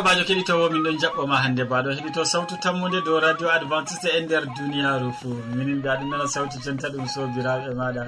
sobajo 0.00 0.24
keɗitowo 0.28 0.66
min 0.72 0.82
ɗon 0.84 0.96
jaɓɓoma 1.02 1.36
hannde 1.44 1.64
baɗo 1.70 1.90
heɗito 1.96 2.24
sawtu 2.32 2.54
tammude 2.62 2.98
dow 3.04 3.20
radio 3.20 3.48
adventiste 3.56 4.08
e 4.16 4.20
nder 4.24 4.44
duniyaru 4.56 5.12
fou 5.20 5.36
minin 5.56 5.78
mbiya 5.78 5.94
ɗum 6.00 6.08
nana 6.10 6.26
sawtu 6.34 6.56
jonta 6.64 6.88
ɗum 6.88 7.04
sobiraɓe 7.14 7.68
e 7.72 7.74
maɗa 7.80 8.02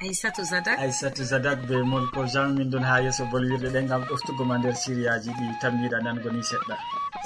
aissatou 0.00 0.44
zadak? 0.44 0.78
Aissatou 0.80 1.24
zadak 1.24 1.58
be 1.68 1.76
molko 1.84 2.24
jean 2.32 2.56
min 2.56 2.70
ɗon 2.72 2.84
ha 2.88 3.00
yeeso 3.04 3.24
bolwirɗe 3.30 3.68
ɗe 3.74 3.80
gam 3.88 4.02
ɗoftugo 4.08 4.44
ma 4.48 4.56
nder 4.56 4.74
siriyaji 4.82 5.30
ɗi 5.38 5.46
tammiɗa 5.60 5.98
nangoni 6.04 6.42
seɗɗa. 6.50 6.74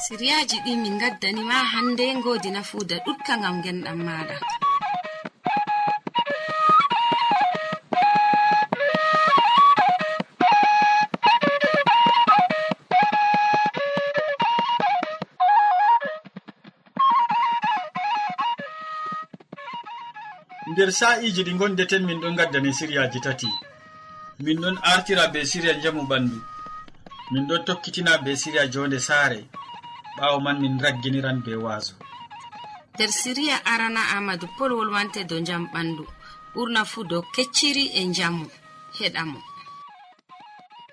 Siriyaji 0.04 0.56
ɗi 0.64 0.72
min 0.82 0.98
gaddanima 0.98 1.54
hannde 1.72 2.04
godina 2.24 2.62
fuuda 2.62 2.96
ɗutka 3.06 3.34
gam 3.42 3.62
genɗam 3.62 3.98
maɗa 4.02 4.34
nder 20.74 20.90
sa'iji 21.00 21.42
ɗi 21.46 21.52
gondeten 21.60 22.02
min 22.06 22.20
ɗon 22.22 22.34
gaddani 22.38 22.70
siriyaji 22.78 23.18
tati. 23.26 23.48
Min 24.44 24.58
ɗon 24.62 24.76
artira 24.92 25.24
be 25.32 25.40
siriya 25.50 25.74
jamu 25.82 26.02
ɓandu. 26.10 26.38
Min 27.30 27.44
ɗon 27.48 27.64
tokkitina 27.66 28.12
be 28.24 28.30
siriya 28.42 28.64
jonde 28.72 28.98
saare. 29.08 29.40
Ɓawo 30.18 30.36
man 30.44 30.56
min 30.62 30.74
ragginiran 30.84 31.38
be 31.44 31.52
waaso. 31.64 31.94
Nder 32.94 33.10
siriya 33.20 33.56
arana 33.72 34.02
amadou 34.16 34.48
pol 34.58 34.72
wolwante 34.78 35.20
dow 35.30 35.40
jam 35.48 35.62
ɓandu. 35.72 36.04
Ɓurna 36.54 36.80
fuu 36.90 37.04
dow 37.10 37.22
kecciri 37.34 37.84
e 38.00 38.02
jamu 38.16 38.44
heɗamo 38.98 39.38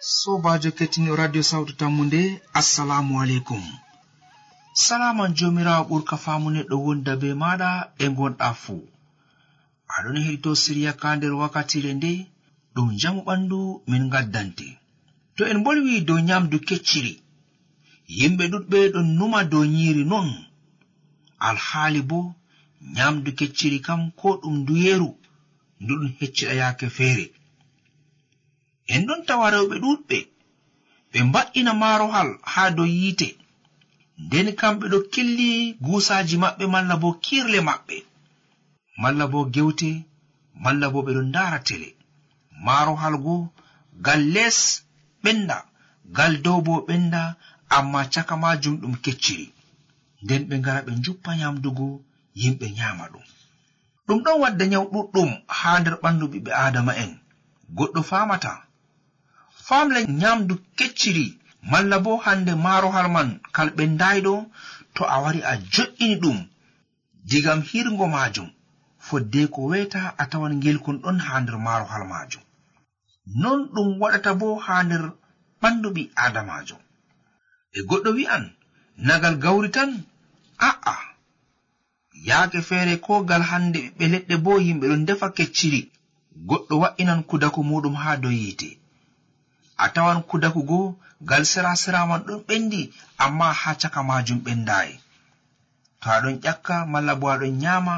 sobajo 0.02 0.70
kettiniɗo 0.78 1.16
radio 1.22 1.44
sawtu 1.50 1.74
tammu 1.80 2.02
nde 2.06 2.22
assalamu 2.60 3.14
aleykum. 3.22 3.62
Salaman 4.84 5.32
jomirawo 5.38 5.84
ɓurka 5.90 6.16
famu 6.24 6.48
neɗɗo 6.56 6.76
wonda 6.86 7.14
be 7.22 7.30
maɗa 7.42 7.70
e 8.04 8.06
gonɗa 8.18 8.50
fuu 8.64 8.82
aɗon 9.96 10.18
heɗito 10.26 10.52
siriya 10.64 10.92
ka 11.02 11.08
nder 11.16 11.34
wakkatire 11.42 11.92
nde 11.98 12.12
ɗum 12.74 12.88
jamu 13.00 13.22
ɓandu 13.28 13.58
min 13.90 14.04
gaddante 14.14 14.68
to 15.36 15.42
en 15.52 15.60
bolwi 15.66 15.94
dow 16.08 16.20
nyamdu 16.28 16.58
kecciri. 16.68 17.14
Yimɓe 18.18 18.44
ɗuɗɓe 18.52 18.78
ɗon 18.94 19.08
numa 19.18 19.40
dow 19.52 19.64
nyiri 19.76 20.04
non. 20.12 20.30
Alhaali 21.48 22.02
bo 22.10 22.20
nyamdu 22.96 23.30
kecciri 23.40 23.78
kam 23.86 24.02
ko 24.20 24.28
ɗum 24.42 24.56
nduyeru 24.62 25.10
nduɗum 25.82 26.12
hecciɗa 26.20 26.54
yaake 26.62 26.88
feere. 26.98 27.26
En 28.94 29.02
ɗon 29.08 29.22
tawa 29.28 29.46
rewɓe 29.54 29.76
ɗuɗɓe 29.84 30.18
ɓe 31.12 31.20
mba'ina 31.30 31.72
maarohal 31.82 32.30
haa 32.54 32.70
dow 32.76 32.88
yiite. 32.98 33.28
Nden 34.24 34.48
kamɓe 34.60 34.86
ɗo 34.92 35.00
killi 35.14 35.48
guusaaji 35.86 36.36
maɓɓe 36.44 36.66
malla 36.74 36.96
bo 37.02 37.10
kirle 37.26 37.60
maɓɓe. 37.70 37.96
malla 39.02 39.26
bo 39.32 39.40
gewte 39.54 39.90
malla 40.64 40.86
bo 40.94 41.00
ɓe 41.06 41.12
ɗon 41.16 41.28
ndara 41.32 41.60
tele 41.68 41.90
marohal 42.66 43.16
goo 43.26 43.42
gal 44.06 44.22
les 44.36 44.60
ɓenda 45.24 45.58
gal 46.18 46.34
dow 46.44 46.60
bo 46.66 46.74
ɓenda 46.88 47.22
amma 47.78 48.00
caka 48.14 48.36
majum 48.44 48.76
ɗum 48.82 48.94
kecciri. 49.04 49.48
Nden 50.24 50.42
ɓe 50.50 50.56
ngara 50.62 50.80
ɓe 50.86 50.92
juppa 51.04 51.30
nyamdugo 51.40 51.86
yimɓe 52.42 52.66
nyama 52.78 53.06
ɗum. 53.14 53.26
Ɗum 54.06 54.20
ɗon 54.26 54.38
wadda 54.42 54.64
nyawu 54.72 54.88
ɗuɗɗum 54.94 55.30
ha 55.58 55.70
nder 55.80 55.96
ɓandu 56.04 56.26
ɓiɓɓe 56.32 56.52
adama'en 56.66 57.12
goɗɗo 57.78 58.02
famata 58.10 58.52
famle 59.66 60.00
nyamdu 60.22 60.54
kecciri 60.78 61.26
malla 61.72 61.98
bo 62.06 62.12
hande 62.26 62.54
marohal 62.66 63.08
man 63.16 63.30
kal 63.56 63.70
ɓendayɗo 63.78 64.34
to 64.96 65.02
a 65.14 65.16
wari 65.24 65.42
a 65.52 65.54
jo'ini 65.74 66.16
ɗum 66.24 66.38
digam 67.30 67.60
hirgo 67.70 68.06
majum 68.16 68.50
fodde 69.12 69.42
ko 69.54 69.62
weta 69.72 70.02
a 70.22 70.24
tawan 70.32 70.54
ngel 70.60 70.78
ɗon 71.04 71.18
ha 71.26 71.34
nder 71.42 71.58
maarohal 71.66 72.06
majum 72.12 72.44
non 73.42 73.60
ɗum 73.74 73.90
waɗata 74.02 74.32
bo 74.40 74.48
ha 74.66 74.76
nder 74.88 75.04
ɓandu 75.62 75.88
ɓi 75.96 76.04
adamajo 76.26 76.78
e 77.78 77.80
goɗɗo 77.90 78.10
wi'an 78.18 78.44
nagal 79.08 79.36
gawri 79.44 79.70
tan? 79.76 79.92
A'a 80.70 80.96
yaake 82.28 82.60
feere 82.68 82.94
kogal 83.06 83.44
hande 83.52 83.80
ɓiɓɓe 83.98 84.06
leɗɗe 84.14 84.36
bo 84.44 84.52
yimɓe 84.66 84.86
ɗon 84.92 85.06
defa 85.08 85.28
kecciri. 85.38 85.82
Goɗɗo 86.50 86.74
wa'inan 86.82 87.22
kudaku 87.30 87.60
muɗum 87.70 87.96
ha 88.02 88.10
dow 88.22 88.32
yiite. 88.40 88.70
A 89.84 89.86
tawan 89.94 90.20
kudaku 90.30 90.62
go 90.70 90.80
gal 91.30 91.44
sera 91.52 91.72
sera 91.82 92.06
man 92.10 92.22
ɗon 92.28 92.40
ɓendi 92.48 92.82
amma 93.24 93.48
ha 93.62 93.70
caka 93.82 94.02
majum 94.10 94.40
ɓendayi 94.46 94.94
to 96.02 96.08
aɗon 96.16 96.36
ƴakka 96.44 96.76
malla 96.92 97.14
bo 97.20 97.26
aɗon 97.34 97.54
nyama 97.64 97.96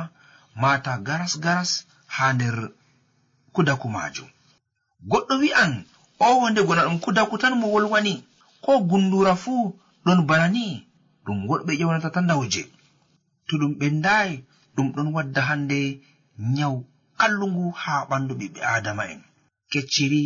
mata 0.61 0.93
garas 1.07 1.33
garas 1.45 1.71
ha 2.15 2.25
nder 2.33 2.55
kudaku 3.53 3.87
majum 3.95 4.29
goɗɗo 5.09 5.33
wi'an 5.41 5.71
o 6.19 6.25
wonde 6.41 6.61
gona 6.67 6.81
ɗum 6.87 6.97
kudaku 7.03 7.35
tan 7.41 7.53
mo 7.59 7.67
wolwani 7.73 8.13
ko 8.63 8.71
gundura 8.89 9.33
fuu 9.43 9.63
ɗon 10.05 10.19
bana 10.29 10.47
ni 10.55 10.65
ɗum 11.25 11.39
woɗɓe 11.49 11.71
ƴewnata 11.79 12.09
tan 12.15 12.25
nawje. 12.29 12.63
To 13.47 13.53
ɗum 13.59 13.71
ɓendayi 13.79 14.33
ɗum 14.75 14.87
ɗon 14.95 15.07
wadda 15.15 15.41
hande 15.49 15.79
nyawu 16.55 16.77
kallungu 17.19 17.65
ha 17.81 17.93
ɓandu 18.09 18.33
ɓiɓɓe 18.39 18.59
adama'en 18.75 19.19
kecciri 19.71 20.23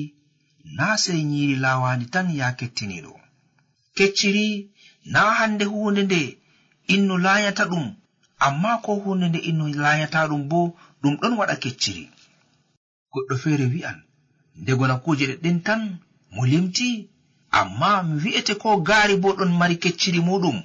na 0.78 0.86
sei 1.04 1.22
nyiri 1.32 1.56
lawandi 1.64 2.06
tan 2.14 2.28
ya 2.40 2.48
kettiniɗo 2.60 3.14
kecciri 3.98 4.48
na 5.14 5.22
hande 5.38 5.64
hunde 5.72 6.02
nde 6.08 6.22
innu 6.94 7.14
layata 7.26 7.64
ɗum 7.72 7.86
amma 8.46 8.72
ko 8.84 8.92
hunde 9.04 9.26
nde 9.30 9.40
inno 9.50 9.66
layata 9.84 10.20
ɗum 10.30 10.44
bo 10.52 10.60
ɗum 11.02 11.14
ɗon 11.22 11.34
waɗa 11.40 11.56
kecciri. 11.64 12.04
Goɗɗo 13.12 13.36
feere 13.44 13.66
wi'an 13.74 13.98
ndegona 14.62 14.96
kuje 15.04 15.26
ɗeɗɗen 15.30 15.58
tan 15.66 15.82
mo 16.34 16.42
limti. 16.52 16.90
Amma 17.60 17.90
mi 18.08 18.14
wi'ete 18.24 18.54
ko 18.62 18.70
gaari 18.88 19.16
bo 19.22 19.30
ɗon 19.38 19.52
mari 19.60 19.76
kecciri 19.84 20.20
muɗum. 20.28 20.58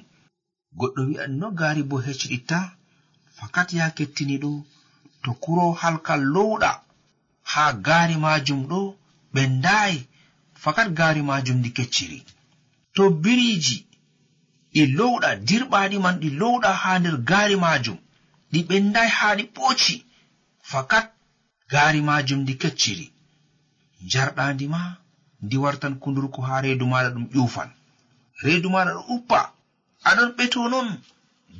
Goɗɗo 0.79 1.01
wi'an 1.09 1.31
no 1.39 1.47
gaari 1.59 1.81
bo 1.89 1.95
hecciɗitta 2.05 2.59
fakat 3.37 3.67
ya 3.77 3.85
kettiniɗo 3.97 4.51
to 5.23 5.29
kuro 5.43 5.65
halkal 5.81 6.21
lowɗa 6.33 6.71
haa 7.51 7.71
gaari 7.85 8.15
majum 8.25 8.61
ɗo 8.69 8.79
ɓendayi 9.33 9.97
fakat 10.63 10.87
gaari 10.97 11.21
majum 11.29 11.57
ndi 11.59 11.69
kecciri. 11.77 12.19
To 12.95 13.03
biriiji 13.09 13.75
ɗi 14.73 14.81
lowɗa 14.97 15.29
dirɓaɗi 15.47 15.97
man 16.03 16.15
ɗi 16.21 16.29
lowɗa 16.39 16.69
haa 16.81 16.99
nder 16.99 17.17
gaari 17.29 17.55
majum 17.65 17.97
ɗi 18.51 18.59
ɓenday 18.69 19.09
haa 19.17 19.35
ɗi 19.37 19.43
ɓoci 19.55 19.95
fakat 20.71 21.05
gaari 21.71 22.01
majum 22.09 22.39
ndi 22.41 22.53
kecciri. 22.61 23.05
Jarɗandi 24.11 24.65
ma 24.73 24.81
ndi 25.43 25.55
wartan 25.63 25.93
kundurko 26.01 26.39
haa 26.47 26.61
reedu 26.65 26.85
maɗa 26.91 27.09
ɗum 27.15 27.25
ƴufan 27.33 27.69
reedu 28.43 28.67
maɗa 28.75 28.91
ɗo 28.97 29.01
uppa. 29.15 29.39
Aɗon 30.09 30.29
ɓeto 30.37 30.59
non. 30.73 30.89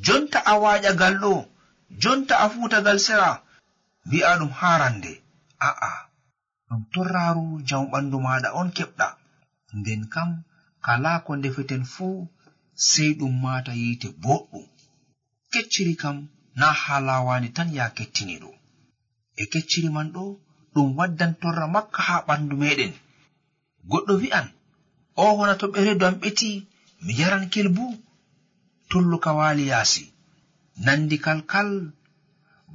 Jonta 0.06 0.40
a 0.52 0.54
waƴagal 0.64 1.16
ɗo. 1.24 1.34
Jonta 2.02 2.34
a 2.44 2.50
futagal 2.54 3.00
sera. 3.06 3.30
Mbi'a 4.06 4.32
ɗum 4.40 4.52
ha 4.60 4.70
rande 4.82 5.12
a'a 5.68 5.90
ɗum 6.68 6.82
torraru 6.94 7.46
jamu 7.68 7.86
ɓandu 7.92 8.18
maɗa 8.26 8.50
on 8.60 8.70
keɓɗa. 8.78 9.08
Nden 9.78 10.02
kam 10.14 10.30
kala 10.86 11.12
ko 11.26 11.32
ndefeten 11.36 11.84
fuu 11.94 12.28
sei 12.76 13.14
ɗum 13.20 13.34
mata 13.42 13.74
yite 13.82 14.08
boɗɗum. 14.24 14.66
Kecciri 15.52 15.96
kam 16.02 16.18
na 16.56 16.68
ha 16.82 17.00
lawani 17.08 17.50
tan 17.56 17.70
ya 17.78 17.86
kettiniɗo 17.98 18.50
e 19.42 19.44
kecciri 19.52 19.90
man 19.96 20.08
ɗo 20.16 20.24
ɗum 20.74 20.88
waddan 20.98 21.32
torra 21.42 21.66
makka 21.76 22.02
ha 22.08 22.16
ɓandu 22.28 22.56
meɗen 22.62 22.94
goɗɗo 23.90 24.14
wi'an 24.22 24.48
o 25.16 25.24
wona 25.38 25.54
to 25.60 25.66
ɓeredu 25.74 26.04
am 26.06 26.16
ɓeti 26.22 26.50
mi 27.04 27.12
yaran 27.20 27.46
kelbu 27.54 27.86
tulluka 28.90 29.32
wali 29.40 29.64
yaasi. 29.72 30.04
Nandi 30.86 31.18
kalkal 31.26 31.70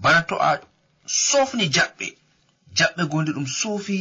bana 0.02 0.20
to 0.28 0.34
a 0.48 0.50
sofni 1.26 1.64
jaɓɓe. 1.74 2.06
Jaɓɓe 2.76 3.02
gonde 3.10 3.30
ɗum 3.36 3.46
sofi 3.60 3.98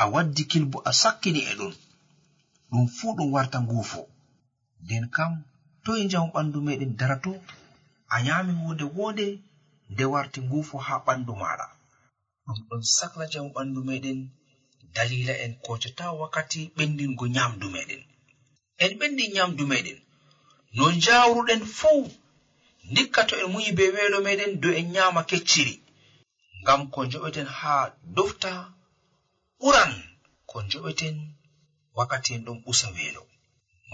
a 0.00 0.02
waddi 0.12 0.42
kilbu 0.50 0.78
a 0.88 0.92
sakkini 0.92 1.40
e 1.50 1.52
ɗon 1.58 1.74
ɗum 2.70 2.84
fuu 2.96 3.10
ɗum 3.16 3.28
warta 3.34 3.58
nguufo. 3.60 4.00
nden 4.84 5.04
kam 5.16 5.32
toye 5.84 6.02
njamu 6.06 6.28
ɓandu 6.34 6.58
meɗen 6.66 6.92
darato 6.98 7.32
a 8.14 8.16
nyami 8.26 8.52
hunde 8.60 8.84
wonde 8.96 9.26
nde 9.92 10.04
warti 10.12 10.38
ngufo 10.46 10.76
ha 10.86 10.94
ɓandu 11.06 11.32
maɗa. 11.42 11.66
Ɗum 12.44 12.58
ɗon 12.68 12.82
sakla 12.96 13.24
jamu 13.32 13.50
ɓandu 13.56 13.80
meɗen 13.88 14.18
dalila 14.94 15.34
en 15.44 15.52
kocata 15.64 16.04
wakkati 16.20 16.60
ɓendingo 16.76 17.24
nyamdu 17.34 17.66
meɗen. 17.74 18.02
En 18.84 18.92
ɓendi 18.98 19.24
nyamdu 19.34 19.62
meɗen 19.72 19.98
no 20.76 20.84
njawruɗen 20.96 21.62
fuu 21.78 22.02
ndikka 22.90 23.20
to 23.28 23.34
en 23.42 23.48
muyi 23.52 23.70
be 23.78 23.84
welo 23.94 24.18
meɗen 24.26 24.52
do 24.62 24.68
en 24.78 24.86
nyama 24.94 25.20
kecciri. 25.30 25.74
Ngam 26.60 26.80
ko 26.92 27.00
joɓeten 27.10 27.48
ha 27.58 27.72
dofta 28.16 28.52
ɓuran 29.60 29.92
ko 30.50 30.56
joɓeten 30.70 31.16
wakkati 31.96 32.30
en 32.34 32.44
ɗon 32.46 32.58
ɓusa 32.64 32.88
welo 32.96 33.22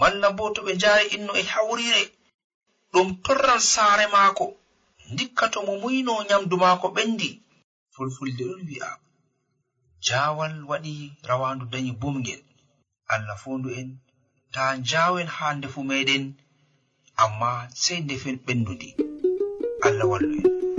malla 0.01 0.27
bo 0.37 0.43
to 0.55 0.59
ɓe 0.65 0.71
njaari 0.77 1.05
inno 1.15 1.33
e 1.41 1.43
hawrire 1.53 2.01
ɗum 2.91 3.07
torran 3.23 3.61
saare 3.73 4.05
maako 4.15 4.45
ndikka 5.11 5.45
to 5.53 5.59
mo 5.67 5.73
muyno 5.81 6.13
nyamdu 6.29 6.55
maako 6.63 6.87
ɓendi 6.95 7.29
fulfulde 7.93 8.43
ɗon 8.49 8.61
wi'a 8.69 8.89
jawal 10.05 10.53
waɗi 10.69 10.93
rawandu 11.29 11.65
dañi 11.73 11.91
bumgel. 12.01 12.41
Allah 13.13 13.37
fondu 13.43 13.69
en 13.79 13.89
ta 14.53 14.63
njawen 14.81 15.27
haa 15.35 15.53
ndefu 15.57 15.79
meɗen 15.89 16.23
amma 17.23 17.49
sei 17.81 17.99
ndefen 18.05 18.35
ɓendude 18.45 18.89
allah 19.85 20.05
wallu 20.11 20.29
en. 20.39 20.70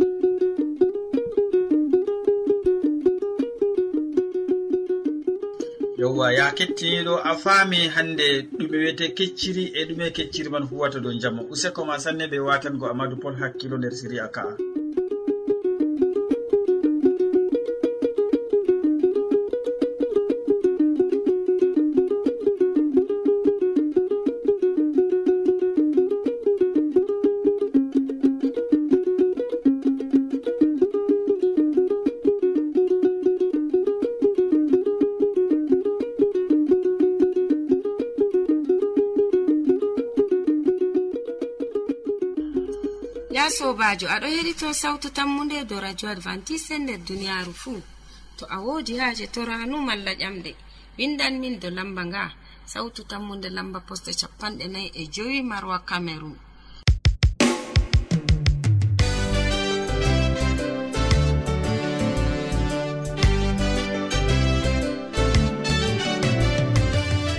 yowwa 6.03 6.33
ya 6.39 6.51
kettiniɗo 6.59 7.15
a 7.25 7.33
faami 7.43 7.89
hannde 7.95 8.27
ɗume 8.59 8.77
wiyete 8.83 9.07
kecciri 9.17 9.65
e 9.75 9.85
ɗume 9.89 10.11
kecciri 10.17 10.49
man 10.51 10.65
huwata 10.71 10.99
dow 11.01 11.13
jamma 11.23 11.43
useko 11.53 11.85
ma 11.85 11.99
sanne 11.99 12.27
ɓe 12.31 12.39
watango 12.49 12.87
amadou 12.91 13.19
pol 13.23 13.35
hakkilo 13.41 13.77
nder 13.79 13.93
siriya 13.95 14.27
ka'a 14.35 14.72
sobajo 43.73 44.07
aɗo 44.15 44.27
heɗito 44.35 44.67
sawtu 44.83 45.09
tammude 45.17 45.65
dow 45.69 45.81
radio 45.81 46.09
advantice 46.15 46.75
nder 46.79 47.01
duniyaaru 47.09 47.53
fuu. 47.63 47.81
To 48.37 48.45
a 48.55 48.59
woodi 48.65 48.93
haaje 49.01 49.27
toranu 49.35 49.77
malla 49.89 50.13
ƴamɗe 50.21 50.51
windan 50.99 51.35
min 51.41 51.59
do 51.61 51.69
lamba 51.71 52.03
nga. 52.05 52.25
Sawtu 52.73 53.03
tammunde 53.11 53.49
lamba 53.57 53.81
poste 53.89 54.11
capanɗe 54.21 54.65
nayi 54.73 54.89
e 55.01 55.03
jowi 55.15 55.41
marwa 55.51 55.79
camerun 55.89 56.37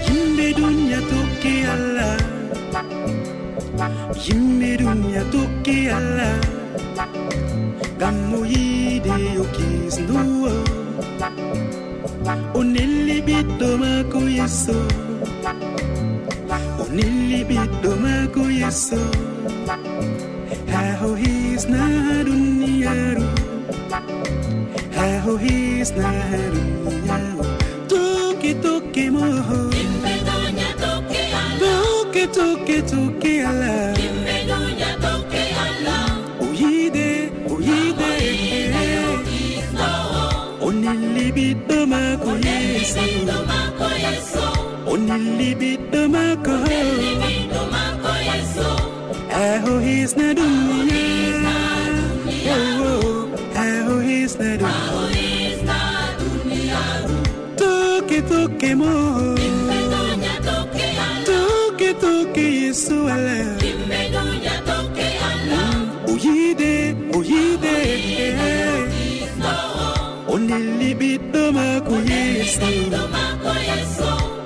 yimɓe 0.05 0.45
dunya 0.57 0.99
tokki 1.09 1.53
allah. 1.73 2.17
Yimɓe 4.25 4.69
dunya 4.81 5.23
tokki 5.33 5.52
yokki 5.63 5.87
allah 5.87 6.35
ngam 7.97 8.15
mo 8.29 8.39
yiide 8.51 9.15
yo 9.35 9.43
kisnduwo 9.55 10.51
o 12.57 12.59
nelli 12.73 13.17
ɓiɗɗo 13.27 13.67
maako 13.81 14.19
yesso 14.37 14.77
o 16.81 16.85
nelli 16.97 17.39
ɓiɗɗo 17.49 17.89
maako 18.03 18.43
yesso 18.61 18.99
haa 20.71 20.91
ho 20.99 21.09
hisna 21.21 21.79
haa 21.95 22.19
duniyaaru 22.27 23.27
haa 24.97 25.15
ho 25.25 25.33
hisna 25.43 26.07
haa 26.29 26.47
duniyaaru 26.55 27.43
tokki 27.91 28.51
tokki 28.63 29.03
moho 29.15 29.59
tokki 31.61 32.23
tokki 32.37 32.77
tokki 32.91 33.33
allah. 33.49 34.02
onni 40.93 41.25
ɓiɗɗo 41.35 41.77
maako 41.91 42.31
yeso 42.45 43.03
o 44.91 44.93
nelli 45.07 45.49
ɓiɗɗo 45.59 45.99
maako. 46.13 46.53
Aho 49.43 49.73
hisna 49.85 50.27
duniya 50.37 51.55
aho 53.63 53.95
hisna 54.07 54.49
duniya 56.19 56.81
toke 57.59 58.19
toke 58.29 58.69
mo. 58.79 58.91
Toke 61.29 61.89
toke 62.03 62.45
yesu 62.61 62.95
ala 63.15 63.37
o 66.09 66.13
yiide 66.23 66.73
o 67.15 67.19
yiide. 67.29 67.75
o 70.33 70.37
nelli 70.49 70.89
ɓiɗɗo 70.99 71.41
maako 71.57 71.95
yeeso. 72.09 72.67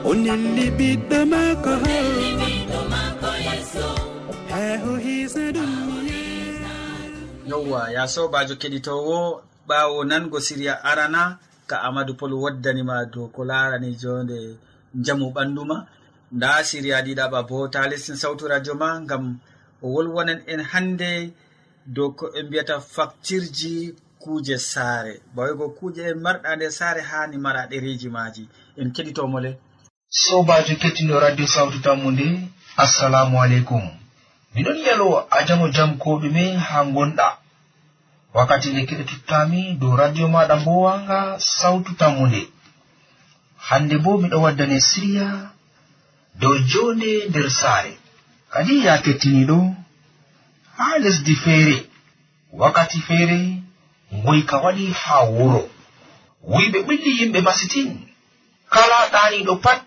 O 0.10 0.12
nelli 0.24 0.66
ɓiɗɗo 0.78 1.18
maako 1.32 1.72
haa 4.52 4.76
o 4.92 4.94
hiisa 5.04 5.44
ɗum 5.56 5.72
yowwa 7.50 7.82
ya 7.96 8.04
sobajo 8.14 8.54
keɗitowo 8.62 9.18
ɓawo 9.68 9.98
nango 10.10 10.38
siriya 10.48 10.74
arana 10.90 11.22
ka 11.70 11.76
amadou 11.88 12.16
pol 12.20 12.34
waddanima 12.44 12.96
dow 13.14 13.28
ko 13.36 13.42
larani 13.50 13.90
jonde 14.02 14.38
jamu 15.06 15.26
ɓanduma 15.36 15.78
nda 16.36 16.50
siriya 16.70 16.98
ɗiɗaɓa 17.06 17.40
bo 17.50 17.58
ta 17.74 17.80
lestin 17.90 18.18
sawtu 18.22 18.44
radio 18.52 18.74
ma 18.82 18.90
gam 19.10 19.24
o 19.84 19.88
wolwonan 19.94 20.40
en 20.52 20.62
hande 20.72 21.10
dow 21.96 22.10
ko 22.18 22.26
ɓe 22.34 22.40
mbiyata 22.46 22.76
factirji 22.96 23.74
kuuje 24.20 24.58
saare. 24.58 25.14
Bawigo 25.36 25.70
kuuje 25.70 26.02
en 26.12 26.20
marɗa 26.26 26.56
nder 26.56 26.72
saare 26.72 27.02
hani 27.02 27.38
mara 27.38 27.62
ɗereji 27.70 28.10
maji 28.10 28.44
en 28.80 28.92
keɗitomo 28.96 29.40
le. 29.40 29.52
Sobajo 30.10 30.76
kettino 30.82 31.20
radio 31.20 31.48
sawtu 31.48 31.80
tammu 31.86 32.12
nde 32.12 32.28
assalamu 32.84 33.42
aleykum. 33.44 33.84
Miɗon 34.56 34.78
yalo 34.88 35.08
a 35.36 35.44
jamo 35.48 35.68
jam 35.76 35.98
ko 35.98 36.10
ɗume 36.22 36.44
ha 36.68 36.84
gonɗa 36.96 37.28
wakkati 38.34 38.70
nde 38.72 38.82
keɗotottami 38.90 39.62
dow 39.80 39.96
radio 40.02 40.28
maɗa 40.28 40.56
mbowanga 40.62 41.20
sawtu 41.40 41.92
tammu 42.00 42.28
nde. 42.28 42.42
Hande 43.68 43.96
bo 44.04 44.12
miɗo 44.22 44.38
waddane 44.46 44.80
siriya 44.90 45.28
dow 46.40 46.56
jonde 46.70 47.12
nder 47.30 47.50
saare. 47.60 47.94
Kadi 48.54 48.86
ya 48.86 48.98
kettiniɗo 49.06 49.58
ha 50.78 50.98
lesdi 51.04 51.36
feere. 51.36 51.78
Wakkati 52.54 53.00
feere 53.08 53.40
mboyka 54.12 54.58
waɗi 54.58 54.92
haa 54.92 55.24
wuro. 55.36 55.70
Wiɓe 56.44 56.80
ɓilli 56.88 57.12
yimɓe 57.20 57.42
masitin. 57.42 57.90
Kala 58.70 58.98
ɗaniɗo 59.14 59.56
pat 59.62 59.82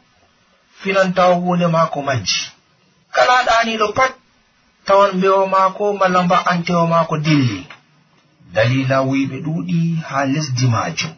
finantawa 0.83 1.35
hunde 1.35 1.67
maako 1.67 2.03
majji. 2.03 2.41
Kala 3.13 3.45
ɗaniɗo 3.49 3.93
pat 3.95 4.13
tawan 4.87 5.13
mbewa 5.17 5.47
maako 5.49 5.93
malla 5.93 6.23
mba'antewa 6.23 6.87
maako 6.87 7.17
dilli. 7.19 7.67
Dalila 8.55 9.03
wiɓe 9.03 9.37
ɗuuɗi 9.45 9.79
haa 10.09 10.25
lesdi 10.33 10.67
majum 10.67 11.13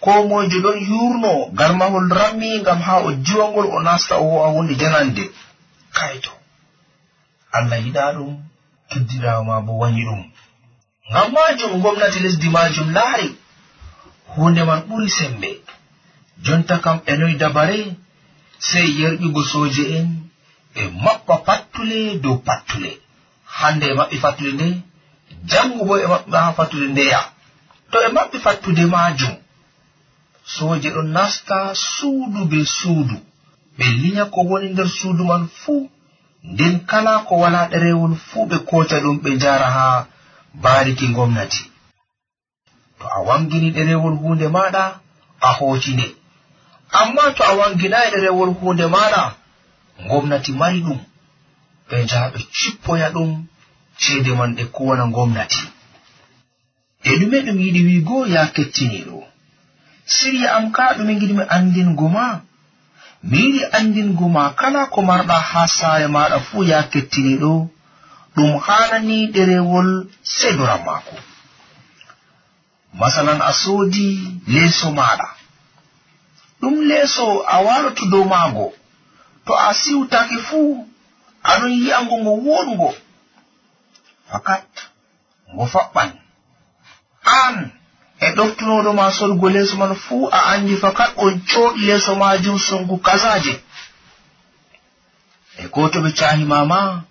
ko 0.00 0.10
mojo 0.28 0.58
ɗon 0.64 0.78
yurno 0.88 1.50
garmahol 1.52 2.08
rammi 2.08 2.58
ngam 2.60 2.80
haa 2.80 3.00
o 3.06 3.12
jiwangol 3.12 3.66
o 3.76 3.80
nasta 3.82 4.16
o 4.16 4.24
wo'a 4.24 4.48
hunde 4.54 4.74
janande. 4.80 5.24
Kayto. 5.92 6.30
Allah 7.52 7.78
yiɗa 7.84 8.12
ɗum 8.16 8.32
keddirawo 8.90 9.44
ma 9.44 9.60
bo 9.60 9.72
wañi 9.78 10.02
ɗum. 10.08 10.22
ngam 11.10 11.32
majum 11.32 11.82
gomnati 11.82 12.18
lesdi 12.24 12.48
majum 12.56 12.88
laari 12.96 13.28
hunde 14.34 14.62
man 14.68 14.80
ɓuri 14.88 15.08
sembe. 15.18 15.50
Jonta 16.44 16.78
kam 16.84 16.98
e 17.10 17.12
noy 17.16 17.34
dabare 17.40 17.78
sey 18.68 18.88
yerɓigo 18.98 19.42
soje 19.52 19.84
en 19.98 20.08
ɓe 20.74 20.82
maɓɓa 21.04 21.34
pattule 21.46 21.98
dow 22.22 22.36
pattule 22.46 22.90
hande 23.58 23.84
e 23.92 23.94
maɓɓi 23.98 24.16
fattude 24.24 24.52
nde 24.54 24.68
jango 25.50 25.84
bo 25.88 25.94
e 26.04 26.06
maɓɓa 26.12 26.38
ha 26.44 26.52
fattude 26.58 26.86
ndeya 26.92 27.20
to 27.90 27.96
e 28.06 28.08
maɓɓi 28.16 28.38
fattude 28.44 28.84
majum 28.94 29.34
soje 30.54 30.88
ɗon 30.94 31.08
nasta 31.16 31.74
suudu 31.74 32.40
be 32.50 32.58
suudu. 32.78 33.16
Ɓe 33.78 33.86
liya 34.02 34.24
ko 34.32 34.40
woni 34.48 34.68
nder 34.72 34.88
suudu 34.98 35.24
man 35.30 35.44
fuu 35.60 35.90
nden 36.50 36.74
kala 36.90 37.12
ko 37.26 37.34
wala 37.42 37.60
ɗerewol 37.70 38.14
fuu 38.28 38.46
ɓe 38.50 38.56
kota 38.68 38.96
ɗum 39.04 39.16
ɓe 39.24 39.30
jara 39.42 39.68
ha 39.76 40.06
bariki 40.54 41.06
gomnati 41.08 41.70
to 42.98 43.06
a 43.16 43.20
wangini 43.26 43.70
ɗerewol 43.70 44.16
hunde 44.22 44.48
maɗa 44.48 45.00
a 45.40 45.48
hootine 45.58 46.06
amma 46.92 47.32
to 47.36 47.42
a 47.44 47.52
wanginayi 47.58 48.10
ɗerewol 48.10 48.50
hunde 48.60 48.86
maɗa 48.86 49.34
gomnati 50.08 50.52
mari 50.52 50.80
ɗum. 50.80 50.98
Ɓe 51.88 52.02
njaha 52.04 52.28
ɓe 52.32 52.40
cippoya 52.52 53.10
ɗum 53.14 53.46
ceede 53.98 54.32
man 54.38 54.54
ɗe 54.56 54.64
kuwana 54.74 55.04
gomnati 55.14 55.62
e 57.04 57.10
ɗume 57.18 57.38
ɗum 57.46 57.58
yiɗi 57.64 57.80
wiigo 57.86 58.26
ya 58.26 58.46
kettiniɗo 58.54 59.18
siriya 60.06 60.48
am 60.56 60.72
ka 60.72 60.94
ɗume 60.96 61.12
giɗimi 61.20 61.44
andingo 61.48 62.08
ma 62.08 62.40
mi 63.22 63.38
yiɗi 63.38 63.62
andingo 63.78 64.28
ma 64.28 64.50
kala 64.58 64.86
ko 64.92 65.02
marɗa 65.02 65.36
haa 65.50 65.66
saaya 65.66 66.08
maɗa 66.08 66.38
fuu 66.46 66.64
ya 66.64 66.82
kettiniɗo 66.92 67.68
ɗum 68.40 68.58
hanani 68.66 69.26
ɗerewol 69.34 69.88
seydoran 70.22 70.80
maako. 70.86 71.16
Masalan 73.00 73.40
a 73.40 73.52
soodi 73.52 74.08
leeso 74.48 74.88
maɗa 74.98 75.28
ɗum 76.60 76.74
leeso 76.88 77.24
a 77.46 77.56
waloto 77.66 78.04
dow 78.12 78.24
maago 78.24 78.72
to 79.46 79.52
a 79.54 79.74
siwtake 79.74 80.36
fuu 80.48 80.86
aɗon 81.50 81.72
yi'ango 81.82 82.16
ngo 82.22 82.32
woɗugo 82.46 82.90
fakat 84.30 84.66
ngo 85.54 85.64
faɓɓan 85.74 86.10
an 87.44 87.56
e 88.20 88.26
ɗoftunoɗo 88.36 88.90
ma 88.98 89.10
solgo 89.12 89.48
leeso 89.54 89.76
man 89.76 89.94
fuu 89.94 90.28
a 90.32 90.38
andi 90.52 90.76
fakat 90.76 91.10
on 91.16 91.34
cooɗi 91.50 91.80
leeso 91.86 92.14
majum 92.14 92.58
songu 92.58 92.96
kasaje 93.06 93.54
e 95.58 95.68
ko 95.68 95.88
to 95.88 96.00
ɓe 96.00 96.10
cahimama 96.18 97.04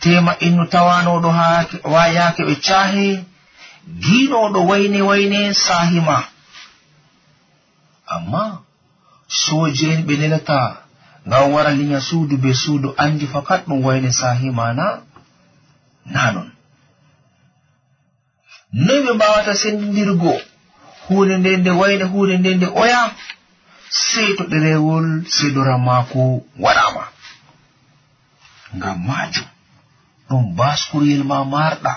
tema 0.00 0.32
innu 0.46 0.64
tawanoɗo 0.66 1.30
ha 1.38 2.06
yake 2.16 2.42
ɓe 2.48 2.54
cahe 2.66 3.24
giinoɗo 4.02 4.60
wayne 4.68 5.00
wayne 5.08 5.54
sahima 5.54 6.16
amma 8.14 8.42
soje 9.28 9.86
en 9.94 10.02
ɓe 10.06 10.14
lelata 10.20 10.58
ngam 11.26 11.52
wara 11.52 11.70
linya 11.78 12.00
suudu 12.00 12.36
be 12.42 12.50
suudu 12.54 12.88
andi 13.02 13.26
fakat 13.26 13.66
ɗum 13.68 13.80
wayne 13.86 14.10
sahima 14.12 14.72
na 14.78 14.86
nanon 16.14 16.48
noy 18.72 19.00
ɓe 19.04 19.12
mbawata 19.14 19.52
sendidirgo 19.60 20.32
hunde 21.08 21.34
nde 21.38 21.50
nde 21.56 21.70
wayne 21.80 22.04
hunde 22.12 22.34
nde 22.38 22.50
nde 22.54 22.66
oya 22.82 23.00
sei 23.90 24.36
to 24.36 24.44
ɗerewol 24.50 25.06
sedoran 25.36 25.80
maako 25.86 26.20
waɗama 26.64 27.04
ngam 28.76 28.98
majum 29.06 29.46
ɗum 30.28 30.54
baskuryel 30.56 31.22
ma 31.24 31.44
marɗa. 31.44 31.92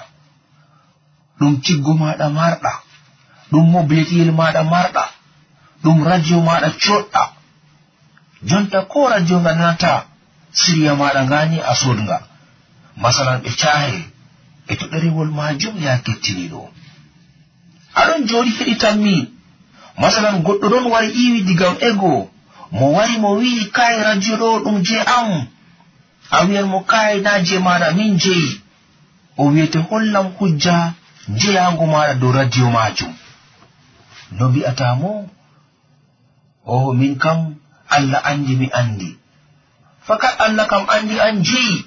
Ɗum 1.39 1.61
tiggo 1.63 1.93
maɗa 1.93 2.29
marɗa. 2.29 2.71
Ɗum 3.51 3.65
mobiletiyel 3.71 4.31
maɗa 4.31 4.63
marɗa. 4.63 5.03
Ɗum 5.83 6.03
radio 6.03 6.41
maɗa 6.41 6.69
coɗɗa. 6.83 7.23
Jonta 8.43 8.81
ko 8.91 9.09
radio 9.09 9.39
nga 9.39 9.53
nanata 9.55 10.05
siriya 10.53 10.95
maɗa 10.95 11.21
ngani 11.25 11.57
a 11.59 11.73
sodnga 11.75 12.17
masalan 12.97 13.41
ɓe 13.43 13.50
cahe 13.61 14.00
e 14.67 14.75
to 14.75 14.85
ɗerewol 14.91 15.29
majum 15.31 15.75
ya 15.83 15.97
kettiniɗo 16.05 16.69
aɗon 17.95 18.27
joɗi 18.27 18.50
heɗitanmi 18.57 19.15
masalan 20.01 20.41
goɗɗo 20.43 20.67
ɗon 20.69 20.85
wari 20.91 21.09
iwi 21.23 21.41
digam 21.43 21.75
ego. 21.81 22.29
Mo 22.71 22.85
wari 22.95 23.17
mo 23.17 23.29
wi'i 23.39 23.69
kai 23.71 24.01
radio 24.03 24.35
ɗo 24.38 24.59
ɗum 24.63 24.83
je 24.83 24.97
am. 25.00 25.47
a 26.31 26.45
wiyan 26.47 26.67
mo 26.71 26.79
kai 26.91 27.19
na 27.21 27.39
je 27.45 27.57
maɗa 27.59 27.91
min 27.97 28.17
jeyi. 28.17 28.61
O 29.38 29.43
wiyete 29.51 29.79
hollam 29.89 30.27
hujja 30.38 30.93
jeyago 31.39 31.85
maɗa 31.93 32.13
dow 32.19 32.31
radio 32.31 32.69
majum 32.71 33.13
no 34.38 34.50
mbi'atamo 34.50 35.11
o 36.65 36.93
min 36.93 37.15
kam 37.23 37.55
allah 37.95 38.21
andi 38.31 38.55
mi 38.55 38.67
andi 38.79 39.09
fakat 40.07 40.35
allah 40.45 40.67
kam 40.67 40.85
andi 40.95 41.19
an 41.19 41.43
jeyi. 41.43 41.85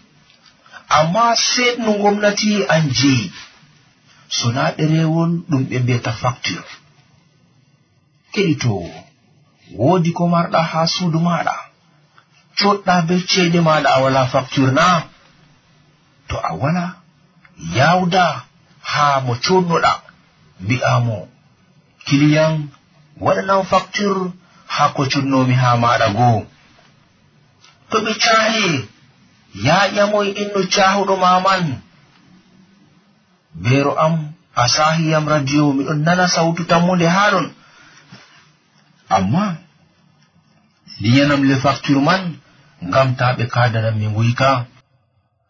Amma 0.89 1.35
seɗno 1.37 1.93
gomnati 2.03 2.65
an 2.69 2.91
jeyi. 2.99 3.33
So 4.29 4.53
na 4.53 4.71
ɗerewol 4.77 5.31
ɗum 5.49 5.63
ɓe 5.69 5.79
mbiyata 5.83 6.13
facture. 6.13 6.65
Keɗitowo 8.33 8.91
woodi 9.79 10.11
ko 10.13 10.29
marɗa 10.29 10.61
haa 10.63 10.87
suudu 10.87 11.19
maɗa. 11.21 11.55
coɗɗa 12.59 12.95
be 13.07 13.15
ceede 13.29 13.61
maɗa 13.61 13.89
a 13.97 14.01
wala 14.03 14.27
facture 14.33 14.73
na 14.73 14.87
to 16.29 16.37
a 16.49 16.55
wala 16.61 16.85
yawda 17.77 18.25
haa 18.83 19.21
mo 19.25 19.33
coɗnoɗa 19.45 19.93
mbi'amo 20.61 21.29
kiliyan 22.07 22.69
waɗanan 23.21 23.63
facture 23.71 24.33
haa 24.67 24.89
ko 24.95 25.03
cunnomi 25.13 25.55
haa 25.55 25.77
maɗa 25.77 26.09
goo. 26.17 26.47
To 27.91 27.97
ɓe 28.05 28.13
caahe 28.23 28.89
yaaƴamoy 29.67 30.29
inno 30.43 30.61
cahuɗo 30.75 31.15
maman 31.17 31.65
beero 33.63 33.93
am 34.05 34.33
a 34.57 34.69
saahiyam 34.69 35.29
radio 35.29 35.73
miɗon 35.73 36.01
nana 36.05 36.27
sawtu 36.29 36.65
tammude 36.71 37.07
haa 37.07 37.31
ɗon. 37.33 37.47
Amma 39.17 39.57
liyanam 41.01 41.43
le 41.49 41.55
facture 41.57 42.01
man 42.01 42.23
ngam 42.89 43.09
ta 43.19 43.27
ɓe 43.37 43.45
kadanan 43.55 43.95
mi 44.01 44.07
wika 44.17 44.51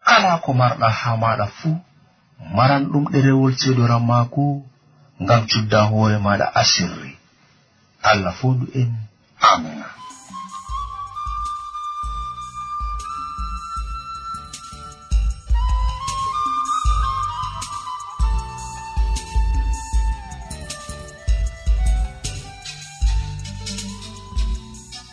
kala 0.05 0.31
ko 0.43 0.49
marɗa 0.59 0.87
ha 0.99 1.09
maɗa 1.23 1.45
fuu 1.57 1.77
maran 2.55 2.83
ɗum 2.91 3.03
ɗerewol 3.11 3.53
ceedoran 3.59 4.03
maako 4.09 4.43
ngam 5.23 5.41
cudda 5.49 5.79
hoore 5.89 6.17
maɗa 6.25 6.45
asirri. 6.61 7.11
Allah 8.09 8.33
fondu 8.39 8.65
en. 8.81 8.91
Amina 9.41 9.85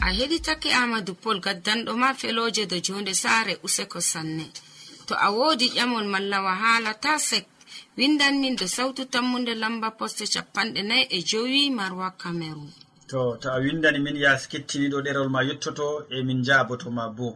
a 0.05 0.09
heɗitake 0.17 0.69
amadou 0.83 1.15
pol 1.23 1.39
gaddanɗo 1.45 1.93
ma 2.03 2.09
feloje 2.21 2.63
do 2.71 2.77
jonde 2.87 3.13
saare 3.23 3.55
useko 3.67 4.01
sanne. 4.01 4.47
To 5.07 5.15
a 5.27 5.29
wodi 5.37 5.67
ƴamol 5.77 6.07
malla 6.13 6.39
wahala 6.47 6.93
ta 6.95 7.19
sek. 7.19 7.47
Windan 7.97 8.41
min 8.41 8.57
do 8.57 8.67
sautu 8.77 9.03
tammude 9.13 9.55
lamba 9.63 9.89
poste 9.99 10.25
capanɗe 10.35 10.81
nayi 10.89 11.05
e 11.11 11.19
jowi 11.29 11.71
marwa 11.71 12.09
cameron 12.23 12.71
to 13.13 13.37
to 13.41 13.49
a 13.53 13.59
windani 13.61 13.99
min 14.03 14.17
ya 14.17 14.33
kettiniɗo 14.51 14.99
ɗerol 15.05 15.29
ma 15.35 15.41
yettoto 15.49 15.87
e 16.11 16.21
emin 16.21 16.41
jabotoma 16.47 17.05
bo. 17.17 17.29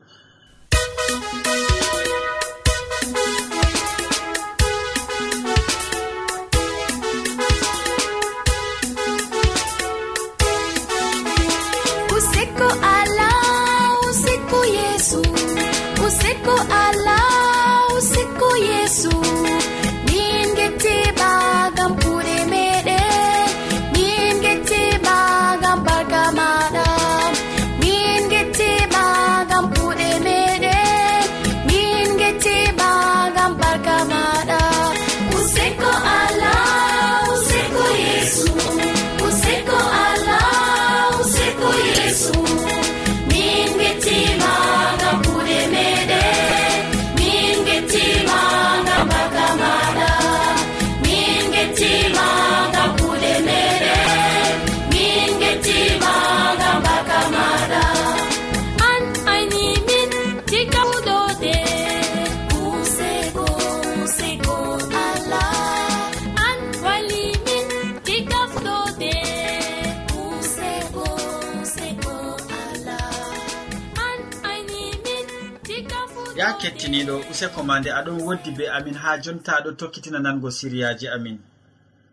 kettiniɗo 76.86 77.16
useko 77.30 77.60
ma 77.68 77.74
nde 77.80 77.90
aɗon 77.98 78.18
woddi 78.26 78.50
be 78.56 78.64
amin 78.76 78.94
ha 79.02 79.10
jonta 79.24 79.50
aɗo 79.58 79.70
tokkitina 79.80 80.18
nango 80.24 80.48
siriyaji 80.58 81.06
amin. 81.16 81.38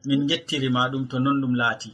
Min 0.05 0.27
gettirima 0.29 0.89
ɗum 0.91 1.03
to 1.09 1.19
non 1.19 1.41
ɗum 1.41 1.53
laati. 1.61 1.89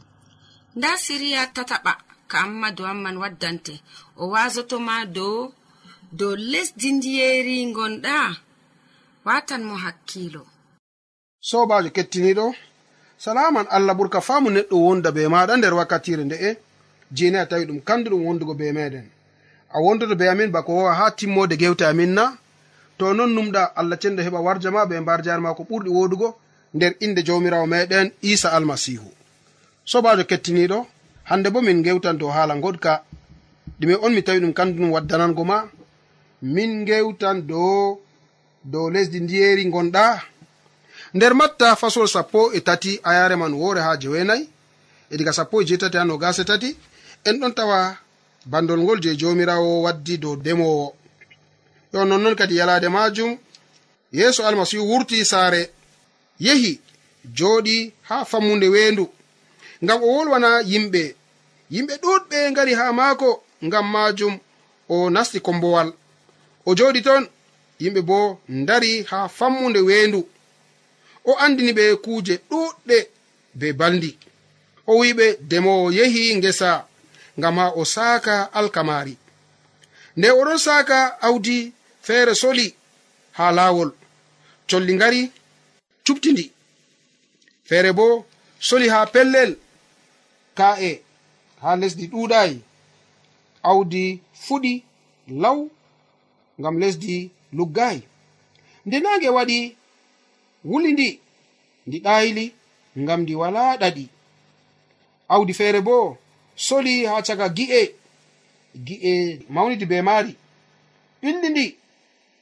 Nda 0.76 0.90
siriya 1.04 1.42
tataɓa 1.54 1.92
ka 2.30 2.38
ammadu 2.44 2.82
amman 2.92 3.16
waddante. 3.22 3.74
O 4.16 4.28
wasotoma 4.32 4.94
dow 5.16 5.52
dow 6.18 6.34
lesdi 6.52 6.88
ndiyeri 6.92 7.56
gonɗa 7.76 8.16
watan 9.26 9.62
mo 9.68 9.74
hakkilo. 9.84 10.42
Sobajo 11.48 11.90
kettiniɗo 11.96 12.46
salaman 13.18 13.66
allah 13.76 13.94
ɓurka 13.98 14.20
faamu 14.20 14.48
neɗɗo 14.50 14.76
wonda 14.86 15.10
be 15.12 15.22
maɗa 15.34 15.54
nder 15.56 15.74
wakkatire 15.78 16.24
nde'e. 16.24 16.50
Jeni 17.16 17.36
a 17.38 17.46
tawi 17.46 17.64
ɗum 17.68 17.80
kandu 17.88 18.08
ɗum 18.10 18.22
wondugo 18.26 18.54
be 18.54 18.72
meɗen. 18.72 19.06
A 19.74 19.78
wondoto 19.84 20.14
be 20.16 20.24
amin 20.32 20.50
bako 20.50 20.72
wowa 20.76 20.94
ha 20.98 21.10
timmode 21.18 21.56
gewte 21.60 21.84
amin 21.86 22.12
na 22.18 22.39
to 23.00 23.14
non 23.14 23.30
numɗa 23.36 23.62
allah 23.80 23.96
cenɗo 24.02 24.20
heɓa 24.26 24.40
warja 24.46 24.70
ma 24.70 24.84
ɓe 24.90 25.00
mbar 25.00 25.20
jare 25.24 25.40
ma 25.40 25.54
ko 25.56 25.62
ɓurɗi 25.70 25.90
wodugo 25.96 26.28
nder 26.74 26.92
inde 27.04 27.20
jawmirawo 27.26 27.66
meɗen 27.72 28.08
isa 28.32 28.48
almasihu. 28.56 29.08
Sobajo 29.90 30.24
kettiniɗo 30.30 30.78
hande 31.30 31.48
bo 31.50 31.60
min 31.62 31.82
gewtan 31.84 32.18
dow 32.20 32.30
haala 32.36 32.54
goɗka 32.64 32.92
ɗume 33.80 33.94
on 34.04 34.10
mi 34.14 34.22
tawi 34.22 34.40
ɗum 34.40 34.52
kanduɗum 34.52 34.90
waddanango 34.94 35.44
ma 35.50 35.56
min 36.42 36.84
gewtan 36.88 37.36
dow 37.50 37.98
dow 38.72 38.86
lesdi 38.94 39.18
ndiyeri 39.20 39.64
gonɗa 39.74 40.04
nder 41.14 41.32
matta 41.34 41.76
fasol 41.80 42.06
sappo 42.08 42.52
e 42.52 42.60
tati 42.60 43.00
a 43.02 43.10
yare 43.14 43.36
man 43.36 43.52
woore 43.60 43.80
ha 43.80 43.96
jewenayi 44.00 44.44
e 45.10 45.16
diga 45.16 45.32
sappo 45.32 45.62
e 45.62 45.64
jeetati 45.68 45.96
ha 45.98 46.04
no 46.04 46.18
gase 46.18 46.44
tati 46.44 46.76
en 47.24 47.36
ɗon 47.40 47.54
tawa 47.54 47.96
bandol 48.46 48.80
ngol 48.80 49.00
je 49.02 49.16
jomirawo 49.20 49.82
waddi 49.84 50.18
dow 50.18 50.36
demowo. 50.36 50.99
yo 51.92 52.04
nonnon 52.04 52.34
kadi 52.36 52.56
yalaade 52.56 52.88
majum 52.88 53.38
yeeso 54.12 54.46
almasihu 54.46 54.84
wurti 54.90 55.24
saare 55.24 55.70
yehi 56.40 56.80
jooɗi 57.36 57.92
haa 58.08 58.24
fammunde 58.24 58.68
weendu. 58.68 59.04
Ngam 59.84 60.02
o 60.02 60.06
wolwana 60.14 60.50
yimɓe 60.70 61.02
yimɓe 61.74 61.94
ɗuɗɓe 62.02 62.38
ngari 62.50 62.72
haa 62.80 62.92
maako 62.98 63.28
ngam 63.66 63.86
majum 63.94 64.34
o 64.94 65.10
nasti 65.14 65.38
kombowal 65.46 65.88
o 66.68 66.74
jooɗi 66.78 67.00
ton 67.06 67.22
yimɓe 67.82 68.00
bo 68.08 68.18
ndari 68.48 68.92
haa 69.10 69.28
fammunde 69.28 69.80
weendu. 69.88 70.20
O 71.24 71.32
andini 71.44 71.72
ɓe 71.78 71.84
kuuje 72.04 72.34
ɗuɗɗe 72.50 72.96
be 73.58 73.66
baldi 73.80 74.10
o 74.86 74.92
wiɓe 75.00 75.26
demowo 75.50 75.86
yehi 75.98 76.22
ngesa 76.38 76.70
ngam 77.38 77.56
ha 77.60 77.66
o 77.80 77.82
saaka 77.94 78.34
alkamari. 78.58 79.14
Nde 80.16 80.28
oɗon 80.40 80.58
saaka 80.66 80.98
awdi 81.26 81.72
feere 82.10 82.34
soli 82.34 82.74
ha 83.38 83.44
laawol. 83.56 83.90
Colli 84.70 84.92
ngari 84.94 85.20
cuɓtindi. 86.04 86.44
Feere 87.68 87.90
bo 87.98 88.06
soli 88.68 88.86
ha 88.92 88.98
pellel 89.14 89.50
ka'e 90.58 90.90
ha 91.62 91.70
lesdi 91.80 92.04
ɗuuɗayi 92.12 92.56
awdi 93.70 94.02
fuɗi 94.44 94.72
law 95.42 95.58
ngam 96.60 96.76
lesdi 96.82 97.14
luggayi 97.56 98.00
nde 98.86 98.96
naange 99.04 99.28
waɗi 99.36 99.58
wuli 100.70 100.90
ndi 100.94 101.08
ndi 101.86 101.96
ɗayili 102.04 102.44
ngam 103.02 103.20
ndi 103.22 103.34
wala 103.40 103.62
ɗaɗi. 103.80 104.04
Awdi 105.34 105.52
feere 105.58 105.80
bo 105.88 105.96
soli 106.66 106.92
ha 107.10 107.14
caga 107.26 107.46
gi'e 107.56 107.80
gi'e 108.86 109.12
mawnidi 109.54 109.86
be 109.90 109.96
maari. 110.08 110.32
Ɓilli 111.22 111.48
ndi 111.52 111.64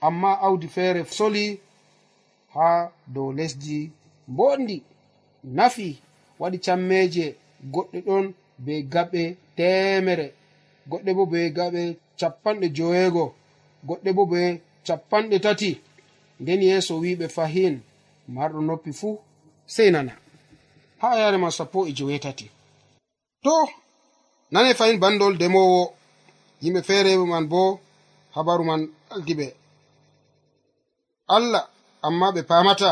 amma 0.01 0.31
awdi 0.47 0.69
feere 0.69 1.05
soli 1.05 1.61
ha 2.55 2.91
dow 3.07 3.33
lesdi 3.33 3.91
mbondi. 4.29 4.83
Nafi 5.45 5.89
waɗi 6.41 6.59
cammeje 6.65 7.25
goɗɗe 7.73 7.99
ɗon 8.07 8.25
be 8.65 8.73
gaɓe 8.93 9.23
temere. 9.57 10.27
Goɗɗe 10.91 11.11
bo 11.17 11.25
be 11.33 11.41
gaɓe 11.57 11.83
capanɗe 12.21 12.67
joweego. 12.77 13.25
Goɗɗe 13.87 14.11
bo 14.17 14.23
be 14.33 14.41
capanɗe 14.87 15.37
tati. 15.45 15.71
Nden 16.41 16.61
yeeso 16.69 16.95
wiɓe 17.03 17.27
fahin. 17.37 17.75
Marɗo 18.35 18.61
noppi 18.69 18.91
fuu 18.93 19.19
sei 19.67 19.91
nana. 19.91 20.13
Ha 21.01 21.09
yare 21.21 21.37
ma 21.39 21.51
sappo 21.51 21.87
e 21.87 21.93
jowetati 21.93 22.47
to 23.45 23.55
nane 24.51 24.75
fahin 24.75 24.99
bandol 25.03 25.35
demowo. 25.39 25.93
Yimɓe 26.63 26.81
feere 26.89 27.17
man 27.33 27.47
bo 27.49 27.81
habaru 28.35 28.65
man 28.65 28.81
aldiɓe. 29.15 29.47
allah 31.37 31.63
amma 32.07 32.27
ɓe 32.35 32.41
pamata 32.51 32.91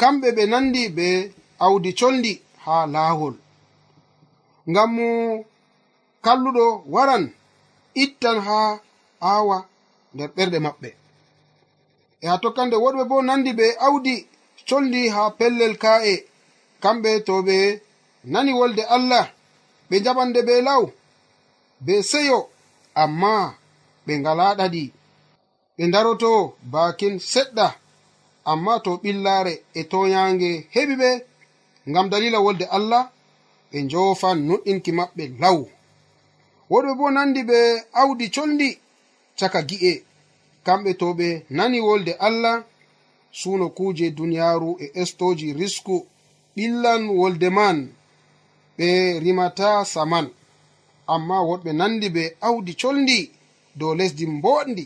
kamɓe 0.00 0.28
ɓe 0.36 0.42
nandi 0.52 0.82
be 0.96 1.06
awdi 1.64 1.90
coldi 1.98 2.32
ha 2.64 2.74
laawol. 2.94 3.34
Ngam 4.70 4.90
mo 4.96 5.08
kalluɗo 6.24 6.64
waran 6.94 7.24
ittan 8.02 8.38
ha 8.46 8.58
aawa 9.30 9.56
nder 10.14 10.28
ɓerɗe 10.36 10.58
maɓɓe. 10.66 10.88
E 12.22 12.26
ha 12.30 12.36
tokkande 12.42 12.76
woɗɓe 12.84 13.02
bo 13.10 13.16
nandi 13.28 13.50
be 13.58 13.66
awdi 13.86 14.14
coldi 14.68 15.00
ha 15.14 15.22
pellel 15.38 15.74
ka'e 15.82 16.14
kamɓe 16.82 17.10
to 17.26 17.34
ɓe 17.46 17.56
nani 18.32 18.52
wolde 18.58 18.82
allah 18.96 19.26
ɓe 19.88 19.96
jaɓande 20.04 20.40
be 20.48 20.54
law 20.68 20.82
be 21.84 21.94
seyo 22.10 22.38
amma 23.02 23.32
ɓe 24.06 24.12
ngala 24.20 24.46
ɗaɗi 24.58 24.82
ɓe 25.76 25.84
daroto 25.92 26.30
bakin 26.72 27.14
seɗɗa 27.32 27.66
amma 28.50 28.74
to 28.84 28.90
ɓillare 29.02 29.54
e 29.74 29.80
toyange 29.90 30.50
heɓi 30.74 30.94
ɓe 31.00 31.10
ngam 31.90 32.06
dalila 32.12 32.38
wolde 32.44 32.64
allah 32.76 33.04
ɓe 33.70 33.78
njofan 33.86 34.36
nuɗɗinki 34.48 34.90
maɓɓe 34.98 35.24
law. 35.42 35.58
Woɗɓe 36.70 36.92
bo 36.98 37.06
nandi 37.16 37.40
ɓe 37.50 37.58
awdi 38.00 38.26
colndi 38.34 38.68
caka 39.38 39.60
gi'e. 39.68 39.92
Kamɓe 40.66 40.90
to 41.00 41.06
ɓe 41.18 41.28
nani 41.56 41.78
wolde 41.86 42.12
allah 42.26 42.56
suno 43.38 43.66
kuje 43.76 44.06
duniyaru 44.16 44.70
e 44.84 44.86
estoji 45.00 45.48
risku 45.60 45.96
ɓillan 46.56 47.02
wolde 47.18 47.48
man 47.58 47.76
ɓe 48.78 48.88
rimata 49.24 49.68
saman. 49.92 50.26
Amma 51.14 51.36
woɗɓe 51.48 51.70
nandi 51.80 52.08
ɓe 52.16 52.24
awdi 52.48 52.72
colndi 52.80 53.18
dow 53.78 53.92
lesdi 53.98 54.24
mboɗndi 54.36 54.84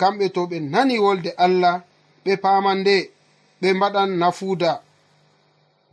kamɓe 0.00 0.26
to 0.34 0.40
ɓe 0.50 0.56
nani 0.72 0.94
wolde 1.04 1.30
allah 1.44 1.74
ɓe 2.24 2.32
paman 2.44 2.78
nde 2.82 2.94
ɓe 3.60 3.68
mbaɗan 3.76 4.10
nafuuda. 4.20 4.70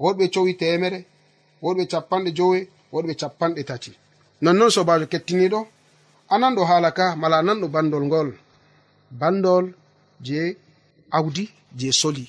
Woɗɓe 0.03 0.25
cowi 0.33 0.53
temere 0.61 0.99
woɗɓe 1.63 1.83
capanɗe 1.91 2.29
jowe 2.37 2.59
woɗɓe 2.93 3.13
capanɗe 3.21 3.61
tati. 3.69 3.91
Nonnoon 4.43 4.71
sobajo 4.75 5.05
kettiniɗo 5.11 5.59
anan 6.33 6.53
ɗo 6.57 6.63
haala 6.69 6.89
ka 6.97 7.05
mala 7.21 7.35
anan 7.41 7.59
ɗo 7.61 7.67
bandol 7.75 8.03
ngol. 8.07 8.29
Bandol 9.19 9.65
je 10.25 10.39
awdi 11.17 11.43
je 11.79 11.89
soli. 12.01 12.25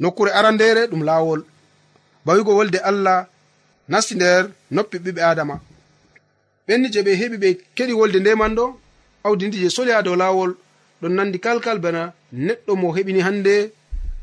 Nokkure 0.00 0.30
arandere 0.38 0.82
ɗum 0.90 1.02
laawol. 1.08 1.40
Bawigo 2.24 2.52
wolde 2.58 2.78
allah 2.90 3.18
nasti 3.90 4.14
nder 4.16 4.42
noppi 4.74 4.96
ɓiɓɓe 5.04 5.22
adama 5.30 5.56
ɓenni 6.66 6.88
je 6.92 7.00
ɓe 7.06 7.12
heɓi 7.20 7.36
ɓe 7.42 7.48
keɗi 7.76 7.92
wolde 7.98 8.18
ndeman 8.20 8.52
ɗo 8.58 8.64
awdi 9.26 9.44
ndi 9.48 9.58
je 9.62 9.68
soli 9.76 9.90
ha 9.94 10.02
dow 10.06 10.16
laawol. 10.22 10.52
ɗon 11.04 11.12
nandi 11.16 11.38
kalkal 11.38 11.78
bana 11.84 12.12
neɗɗo 12.32 12.72
mo 12.80 12.88
heɓini 12.96 13.20
hande 13.20 13.72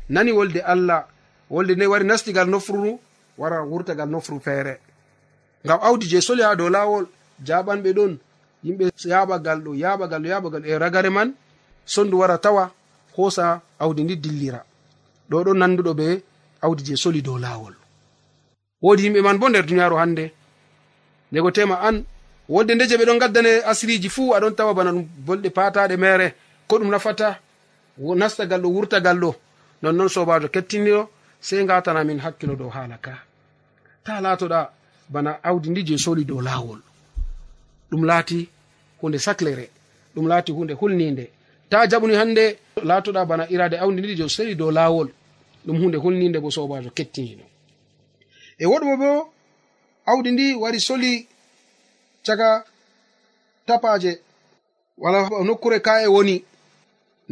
nani 0.08 0.32
wolde 0.32 0.60
allah. 0.72 1.06
Wolde 1.50 1.72
nde 1.76 1.86
wari 1.86 2.04
nastigal 2.04 2.48
nofru 2.50 2.98
wara 3.38 3.62
wurtagal 3.62 4.08
nofru 4.10 4.40
feere. 4.40 4.74
Ngam 5.64 5.78
awdi 5.82 6.06
je 6.10 6.20
soli 6.20 6.42
ha 6.42 6.56
dow 6.56 6.68
lawol 6.68 7.06
jaɓanɓe 7.46 7.90
ɗon 7.98 8.12
yimɓe 8.64 8.84
yaɓagal 9.12 9.58
ɗo 9.64 9.70
yaɓagal 9.82 10.22
ɗo 10.22 10.28
yaɓagal 10.28 10.62
e 10.66 10.78
ragare 10.78 11.10
man 11.10 11.28
sondu 11.86 12.16
wara 12.18 12.38
tawa 12.38 12.64
hoosa 13.16 13.60
awdi 13.78 14.02
ndi 14.04 14.16
dillira. 14.16 14.60
Ɗo 15.30 15.44
ɗon 15.44 15.58
nanduɗo 15.58 15.94
be 15.94 16.22
awdi 16.62 16.82
je 16.84 16.96
soli 16.96 17.22
dow 17.22 17.38
lawol 17.38 17.74
wodi 18.82 19.02
yimɓe 19.06 19.20
man 19.22 19.38
bo 19.38 19.48
nder 19.48 19.64
duniyaaru 19.66 19.96
hannde. 19.96 20.32
Ndego 21.30 21.50
tema 21.50 21.76
an 21.80 22.02
wodde 22.48 22.74
nde 22.74 22.88
je 22.88 22.96
ɓe 22.96 23.04
ɗon 23.06 23.18
gaddane 23.22 23.52
asiriji 23.70 24.08
fuu 24.08 24.34
aɗon 24.34 24.54
tawa 24.56 24.74
bana 24.74 24.90
ɗum 24.92 25.06
bolɗe 25.26 25.50
pataɗe 25.50 25.96
mere 25.96 26.34
ko 26.68 26.78
ɗum 26.78 26.90
nafata 26.90 27.38
nastagal 27.98 28.60
ɗo 28.62 28.68
wurtagal 28.74 29.18
ɗo 29.22 29.30
nonnoon 29.82 30.08
sobajo 30.08 30.48
kettiniɗo 30.48 31.08
sei 31.40 31.64
gatana 31.66 32.04
min 32.04 32.18
hakkilo 32.20 32.54
dow 32.56 32.68
hala 32.70 32.96
ka. 32.98 33.12
Ta 34.04 34.20
latoɗa 34.20 34.70
bana 35.08 35.38
awdi 35.42 35.70
ndi 35.70 35.82
je 35.86 35.96
soli 35.98 36.24
dow 36.24 36.40
lawol 36.40 36.80
ɗum 37.90 38.04
laati 38.04 38.48
hunde 39.00 39.18
saclere 39.18 39.66
ɗum 40.14 40.26
laati 40.28 40.52
hunde 40.52 40.72
hulninde. 40.80 41.24
Ta 41.70 41.86
jaɓuni 41.90 42.14
hande 42.14 42.44
latoɗa 42.88 43.24
bana 43.26 43.44
irade 43.50 43.76
awdi 43.78 44.00
ndi 44.00 44.16
je 44.16 44.28
soli 44.28 44.54
dow 44.54 44.70
lawol 44.70 45.08
ɗum 45.66 45.76
hunde 45.82 45.96
hulninde 45.98 46.38
bo 46.40 46.50
sobajo 46.50 46.90
kettiniɗo 46.90 47.44
e 48.58 48.64
woɗmo 48.66 48.96
bo 48.96 49.10
awdi 50.06 50.30
ndi 50.32 50.54
wari 50.54 50.80
soli 50.80 51.28
caga 52.26 52.64
tapaje 53.66 54.12
wala 54.98 55.28
nokkure 55.46 55.80
ka'e 55.80 56.06
woni. 56.06 56.44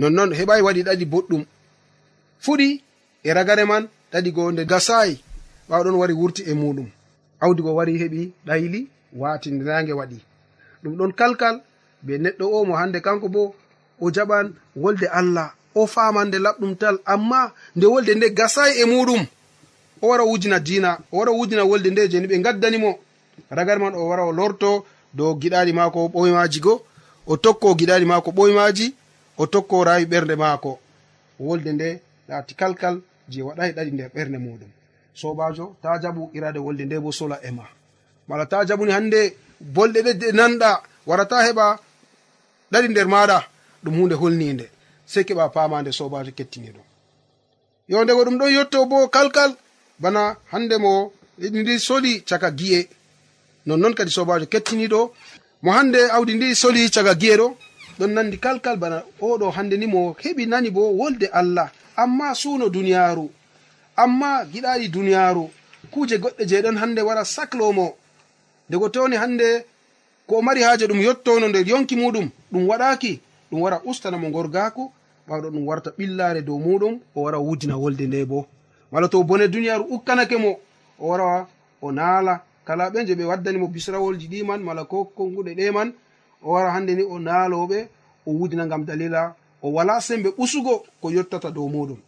nonnon 0.01 0.31
heɓai 0.39 0.61
waɗi 0.67 0.83
ɗaɗi 0.87 1.05
boɗɗum. 1.13 1.43
Fuɗi 2.45 2.69
e 3.27 3.31
ragare 3.37 3.65
man 3.71 3.85
ɗaɗi 4.13 4.31
go 4.37 4.43
nde 4.53 4.63
gasayi 4.71 5.15
ɓawɗon 5.69 5.97
wari 6.01 6.15
wurti 6.21 6.43
e 6.51 6.53
muɗum. 6.61 6.89
Awdi 7.43 7.61
go 7.65 7.73
wari 7.79 7.93
heɓi 8.03 8.21
ɗayli 8.47 8.81
wati 9.21 9.49
ndange 9.51 9.93
waɗi. 10.01 10.19
Ɗum 10.83 10.95
ɗon 10.99 11.13
kalkal 11.19 11.57
be 12.05 12.13
neɗɗo 12.25 12.45
o 12.57 12.65
mo 12.69 12.75
hande 12.81 12.99
kanko 13.07 13.27
bo 13.35 13.43
o 14.01 14.11
jaɓan 14.15 14.47
wolde 14.83 15.07
allah. 15.21 15.49
O 15.75 15.87
faman 15.87 16.29
nde 16.29 16.39
laɓɗum 16.47 16.73
tal 16.81 16.97
amma 17.13 17.53
nde 17.77 17.87
wolde 17.93 18.13
nde 18.15 18.27
gasayi 18.39 18.73
e 18.83 18.85
muɗum. 18.93 19.23
O 20.03 20.09
wara 20.09 20.25
wujina 20.25 20.59
dina 20.61 20.99
o 21.13 21.19
wara 21.19 21.33
wujina 21.33 21.63
wolde 21.71 21.91
nde 21.91 22.09
jeni 22.11 22.27
ɓe 22.27 22.37
gaddanimo 22.45 22.91
ragar 23.51 23.79
man 23.79 23.95
o 23.95 24.09
wara 24.09 24.25
o 24.25 24.33
lorto 24.33 24.85
dow 25.15 25.35
giɗaɗi 25.41 25.73
mako 25.73 26.09
ɓoymaji 26.15 26.61
go. 26.61 26.75
O 27.27 27.37
tokko 27.37 27.75
giɗaɗi 27.79 28.05
maako 28.07 28.31
ɓoymaji 28.31 28.95
o 29.41 29.47
tokkorawi 29.53 30.05
ɓernde 30.13 30.35
maako 30.43 30.71
wolde 31.47 31.71
nde 31.77 31.89
laati 32.29 32.53
kalkal 32.61 32.97
je 33.31 33.39
waɗai 33.49 33.71
ɗaɗi 33.77 33.91
nder 33.95 34.11
ɓernde 34.15 34.39
muɗum. 34.45 34.71
Sobajo 35.21 35.65
ta 35.83 35.91
jaɓu 36.03 36.23
irade 36.37 36.59
wolde 36.67 36.85
nde 36.85 36.97
bo 37.05 37.11
sola 37.19 37.37
ema 37.49 37.65
mala 38.29 38.45
ta 38.51 38.57
jaɓuni 38.69 38.93
hande 38.97 39.21
bolɗe 39.75 40.01
ɗe 40.21 40.29
nanɗa 40.39 40.71
warata 41.09 41.37
heɓa 41.47 41.67
ɗaɗi 42.73 42.89
nder 42.91 43.09
maɗa 43.15 43.39
ɗum 43.83 43.95
hunde 43.99 44.15
holninde 44.23 44.67
sei 45.13 45.25
keɓa 45.29 45.45
pamande 45.55 45.91
sobajo 45.99 46.31
kettiniɗo 46.39 46.83
yonde 47.91 48.13
go 48.17 48.23
ɗum 48.27 48.37
ɗon 48.41 48.51
yetto 48.57 48.79
bo 48.91 49.09
kalkal 49.15 49.51
bana 50.03 50.23
hande 50.53 50.77
mo 50.85 50.93
ndi 51.39 51.75
soli 51.87 52.13
caka 52.29 52.51
gi'e. 52.59 52.81
Nonnon 53.67 53.95
kadi 53.95 54.11
sobajo 54.11 54.47
kettiniɗo 54.53 55.01
mo 55.63 55.71
hande 55.77 56.01
awdi 56.17 56.33
ndi 56.35 56.49
soli 56.63 56.91
caga 56.95 57.15
gi'e 57.21 57.37
ɗo 57.41 57.47
ɗon 57.99 58.11
nandi 58.15 58.37
kalkal 58.39 58.77
bana 58.77 59.03
oɗo 59.21 59.51
hande 59.51 59.77
ni 59.77 59.87
mo 59.87 60.15
heɓi 60.23 60.47
nani 60.49 60.71
bo 60.71 60.91
wolde 60.99 61.27
allah. 61.33 61.71
Amma 61.97 62.35
suuno 62.35 62.69
duniyaaru 62.69 63.31
amma 63.97 64.45
giɗaɗi 64.53 64.89
duniyaaru 64.89 65.51
kuuje 65.91 66.17
goɗɗe 66.19 66.43
je 66.49 66.63
ɗon 66.63 66.77
hande 66.79 67.01
wara 67.03 67.25
saclomo 67.25 67.95
dego 68.71 68.89
toni 68.89 69.17
hande 69.17 69.65
ko 70.27 70.37
o 70.39 70.43
mari 70.43 70.63
haaje 70.63 70.87
ɗum 70.87 71.01
yettono 71.01 71.49
nder 71.49 71.69
yonki 71.69 71.97
muɗum 71.97 72.31
ɗum 72.53 72.69
waɗaki 72.69 73.21
ɗum 73.51 73.61
wara 73.63 73.81
ustanamo 73.85 74.31
gorgako 74.31 74.93
ɓawɗo 75.29 75.49
ɗum 75.51 75.67
warta 75.67 75.91
ɓillare 75.99 76.41
dow 76.43 76.59
muɗum 76.59 77.01
o 77.15 77.23
wara 77.23 77.39
wudina 77.39 77.77
wolde 77.77 78.07
nde 78.07 78.25
bo. 78.25 78.47
Mala 78.93 79.09
to 79.09 79.23
bone 79.25 79.49
duniyaaru 79.49 79.85
ukkanake 79.91 80.37
mo 80.39 80.59
o 80.99 81.09
wara 81.09 81.47
o 81.83 81.93
naala. 81.93 82.41
Kala 82.65 82.91
ɓe 82.91 83.07
je 83.07 83.15
ɓe 83.15 83.25
waddanimo 83.25 83.67
bisrawolji 83.69 84.29
ɗiman 84.29 84.59
mala 84.63 84.85
ko 84.85 85.05
konguɗe 85.17 85.55
ɗeman 85.55 85.93
o 86.43 86.51
wara 86.53 86.71
hande 86.73 86.95
ni 86.95 87.03
o 87.03 87.19
naaloɓe 87.19 87.89
o 88.27 88.31
wudina 88.33 88.67
gam 88.67 88.85
dalila 88.85 89.35
o 89.63 89.69
wala 89.73 90.01
sembe 90.01 90.29
ɓusugo 90.31 90.85
ko 91.01 91.11
yottata 91.11 91.51
dow 91.51 91.69
muɗum. 91.69 91.99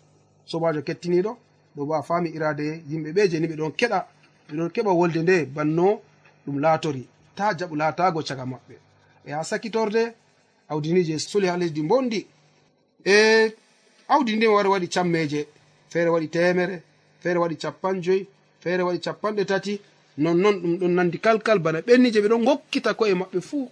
Sobajo 0.47 0.83
kettiniɗo 0.83 1.37
ɗo 1.77 1.85
bo 1.87 1.95
a 1.95 2.03
fami 2.03 2.29
irade 2.31 2.83
yimɓe 2.91 3.13
ɓe 3.13 3.29
je 3.31 3.39
ni 3.41 3.47
ɓe 3.47 3.57
ɗon 3.57 3.73
keɗa 3.79 4.07
ɓe 4.49 4.57
ɗon 4.57 4.71
keɓa 4.75 4.91
wolde 4.93 5.23
nde 5.23 5.45
banno 5.55 6.01
ɗum 6.47 6.59
laatori. 6.61 7.07
Ta 7.37 7.55
jaɓu 7.59 7.75
laatago 7.77 8.23
caga 8.23 8.45
maɓɓe. 8.47 8.75
E 9.27 9.31
ha 9.33 9.45
sakitorde 9.45 10.15
awdini 10.69 11.05
je 11.05 11.19
suli 11.19 11.47
ha 11.47 11.57
lesdi 11.57 11.83
bondi 11.83 12.27
e 13.05 13.53
awdi 14.09 14.37
ndi 14.37 14.47
wari 14.47 14.69
waɗi 14.69 14.89
cammeje 14.89 15.47
feere 15.91 16.11
waɗi 16.11 16.29
temere 16.29 16.83
feere 17.21 17.39
waɗi 17.39 17.57
capan 17.57 18.01
joyi 18.03 18.27
feere 18.61 18.83
waɗi 18.83 18.99
capanɗe 19.01 19.45
tati. 19.45 19.81
Nonnon 20.19 20.57
ɗum 20.61 20.77
ɗon 20.79 20.89
nandi 20.95 21.19
kalkal 21.19 21.59
bana 21.59 21.81
ɓenni 21.81 22.11
je 22.13 22.21
ɓe 22.21 22.29
ɗon 22.29 22.45
gokkita 22.45 22.95
ko'e 22.95 23.15
maɓɓe 23.15 23.41
fuu. 23.41 23.69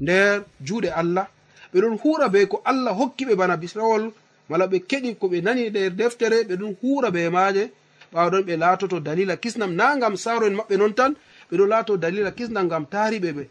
nder 0.00 0.42
juuɗe 0.66 0.90
allah. 1.00 1.26
Ɓe 1.72 1.80
ɗon 1.80 1.98
huura 2.02 2.28
be 2.28 2.46
ko 2.46 2.62
allah 2.64 2.92
hokki 3.00 3.24
ɓe 3.28 3.34
bana 3.36 3.56
bisrawol 3.56 4.12
mala 4.48 4.66
ɓe 4.66 4.78
keɗi 4.90 5.16
ko 5.18 5.28
ɓe 5.28 5.40
nani 5.42 5.70
nder 5.70 5.90
deftere 5.90 6.44
ɓe 6.48 6.54
ɗon 6.56 6.74
huura 6.82 7.10
be 7.10 7.28
maaje. 7.30 7.70
Ɓawaɗon 8.12 8.42
ɓe 8.48 8.56
laatoto 8.56 9.00
dalila 9.00 9.36
kisnam 9.36 9.72
na 9.74 9.96
gam 10.00 10.16
saaro 10.16 10.46
en 10.46 10.54
maɓɓe 10.60 10.76
non 10.78 10.92
tan 10.94 11.12
ɓeɗo 11.50 11.64
laato 11.66 11.96
dalila 11.96 12.30
kisnam 12.32 12.68
gam 12.68 12.84
taariɓe 12.86 13.30
ɓe. 13.32 13.44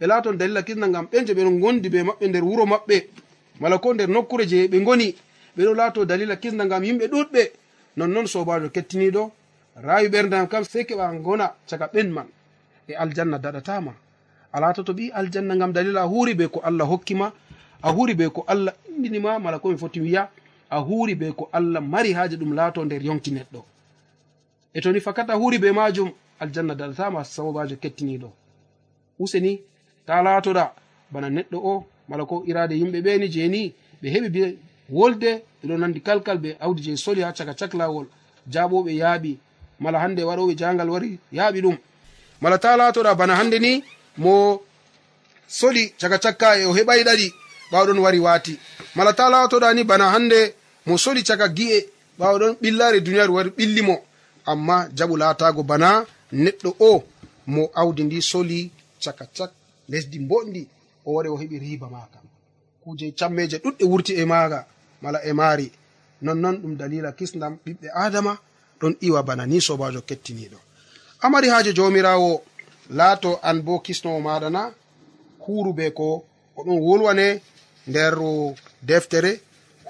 Ɓe 0.00 0.04
laaton 0.06 0.36
dalila 0.36 0.62
kisnam 0.62 0.92
gam 0.92 1.06
ɓen 1.12 1.26
je 1.26 1.32
ɓeɗon 1.34 1.58
gondi 1.60 1.88
be 1.88 2.02
maɓɓe 2.02 2.24
nder 2.28 2.44
wuro 2.44 2.64
maɓɓe. 2.66 2.96
Mala 3.60 3.78
ko 3.78 3.94
nder 3.94 4.08
nokkure 4.08 4.44
je 4.48 4.68
ɓe 4.68 4.78
goni 4.84 5.14
ɓeɗo 5.56 5.74
laato 5.74 6.04
dalila 6.04 6.36
kisnam 6.36 6.68
gam 6.68 6.82
yimɓe 6.84 7.06
ɗuɗɓe 7.08 7.42
nonnoon 7.96 8.26
sobajo 8.26 8.68
kettiniɗo 8.74 9.30
rawi 9.76 10.08
ɓerdam 10.08 10.48
kam 10.48 10.64
sei 10.64 10.84
keɓa 10.84 11.12
gona 11.22 11.54
caga 11.68 11.86
ɓen 11.92 12.08
man 12.12 12.26
e 12.88 12.92
aljanna 12.94 13.38
daɗatama 13.38 13.92
alata 14.54 14.82
to 14.84 14.92
ɓi 14.92 15.10
aljanna 15.12 15.56
gam 15.56 15.72
dalila 15.72 16.02
a 16.02 16.06
huri 16.06 16.34
be 16.34 16.46
ko 16.48 16.60
allah 16.64 16.86
hokkima 16.88 17.32
a 17.82 17.90
huri 17.92 18.14
be 18.14 18.28
ko 18.30 18.44
allah 18.46 18.72
indinima 18.88 19.38
mala 19.38 19.58
komi 19.58 19.76
foti 19.78 20.00
wiya 20.00 20.28
a 20.70 20.78
huri 20.80 21.14
be 21.14 21.32
ko 21.32 21.48
allah 21.52 21.80
mari 21.82 22.12
haaje 22.12 22.36
ɗum 22.36 22.54
laato 22.54 22.84
nder 22.84 23.02
yonki 23.02 23.30
neɗɗo. 23.30 23.60
E 24.74 24.80
toni 24.80 25.00
fakat 25.00 25.30
a 25.30 25.34
huri 25.36 25.58
be 25.58 25.72
majum 25.72 26.10
aljanna 26.40 26.74
dalatama 26.74 27.24
sababajo 27.24 27.76
kettiniɗo 27.76 28.30
useni 29.18 29.60
ta 30.06 30.22
laatoɗa 30.22 30.72
bana 31.10 31.28
neɗɗo 31.30 31.56
o 31.72 31.84
mala 32.08 32.24
ko 32.24 32.44
irade 32.46 32.74
yimɓe 32.78 32.98
ɓeni 33.02 33.28
jeni 33.28 33.72
ɓe 34.02 34.08
heɓi 34.14 34.28
be 34.30 34.42
wolde 34.90 35.42
ɓeɗo 35.62 35.74
nandi 35.78 36.00
kalkal 36.00 36.38
ɓe 36.38 36.56
awdi 36.60 36.82
je 36.82 36.96
soli 36.96 37.22
ha 37.22 37.32
caka 37.32 37.54
cak 37.54 37.74
lawol 37.74 38.06
jaɓoɓe 38.52 38.90
yaaɓi 39.02 39.38
mala 39.80 39.98
hande 39.98 40.22
waɗoɓe 40.22 40.54
jangal 40.56 40.90
wari 40.90 41.18
yaaɓi 41.32 41.60
ɗum. 41.62 41.76
Mala 42.40 42.58
ta 42.58 42.76
laatoɗa 42.76 43.14
bana 43.14 43.34
hande 43.36 43.58
ni 43.58 43.82
mo 44.22 44.60
soli 45.48 45.82
caka 46.00 46.18
cakka 46.24 46.48
e 46.60 46.64
o 46.66 46.72
heɓai 46.76 47.02
ɗaɗi 47.08 47.26
ɓawɗon 47.70 47.98
wari 48.04 48.18
waati. 48.26 48.54
Mala 48.96 49.12
ta 49.12 49.24
latoɗani 49.32 49.82
bana 49.84 50.06
hande 50.14 50.54
mo 50.86 50.94
soli 50.98 51.22
caka 51.28 51.46
gi'e 51.56 51.78
ɓawɗon 52.18 52.52
ɓillare 52.62 52.98
duniyaru 53.04 53.32
wari 53.36 53.50
ɓillimo 53.58 53.96
amma 54.50 54.76
jaɓu 54.96 55.14
latago 55.22 55.62
bana 55.70 55.88
neɗɗo 56.32 56.70
o 56.80 57.04
mo 57.46 57.62
awdi 57.80 58.02
ndi 58.04 58.18
soli 58.30 58.70
caka 59.04 59.24
cak 59.36 59.50
lesdi 59.90 60.18
boɗdi 60.30 60.62
o 61.06 61.12
wari 61.16 61.28
o 61.28 61.36
heɓi 61.40 61.56
riba 61.64 61.86
maka 61.94 62.18
kuje 62.82 63.06
cammeje 63.18 63.56
ɗuɗɗe 63.64 63.84
wurti 63.90 64.12
e 64.14 64.24
maga 64.24 64.66
mala 65.02 65.18
e 65.24 65.32
maari. 65.32 65.66
Nonnon 66.22 66.56
ɗum 66.62 66.76
dalila 66.80 67.10
kisdam 67.18 67.54
ɓiɓɓe 67.64 67.88
adama 68.04 68.32
ɗon 68.80 68.94
iwa 69.06 69.22
bana 69.22 69.44
ni 69.46 69.60
sobajo 69.60 70.00
kettiniɗo 70.08 70.58
amari 71.24 71.48
haaje 71.48 71.72
jomirawo 71.72 72.42
laato 72.90 73.38
an 73.42 73.62
bo 73.62 73.78
kisnowo 73.80 74.20
maɗa 74.20 74.50
na 74.50 74.72
huru 75.46 75.72
be 75.72 75.90
ko 75.90 76.24
oɗon 76.56 76.78
wolwane 76.80 77.40
nder 77.86 78.14
deftere. 78.82 79.40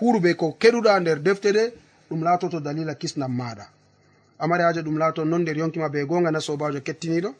Huru 0.00 0.20
be 0.20 0.34
ko 0.34 0.56
keɗuɗa 0.60 1.00
nder 1.00 1.18
deftere 1.22 1.72
ɗum 2.10 2.22
laatoto 2.24 2.60
dalila 2.60 2.94
kisnam 2.94 3.32
maɗa. 3.32 3.66
Amari 4.38 4.62
haaja 4.62 4.82
ɗum 4.82 4.98
laato 4.98 5.24
non 5.24 5.42
nder 5.42 5.56
yonkima 5.58 5.88
be 5.88 6.04
gonga 6.06 6.30
na 6.30 6.40
sobajo 6.40 6.80
kettiniɗo. 6.80 7.30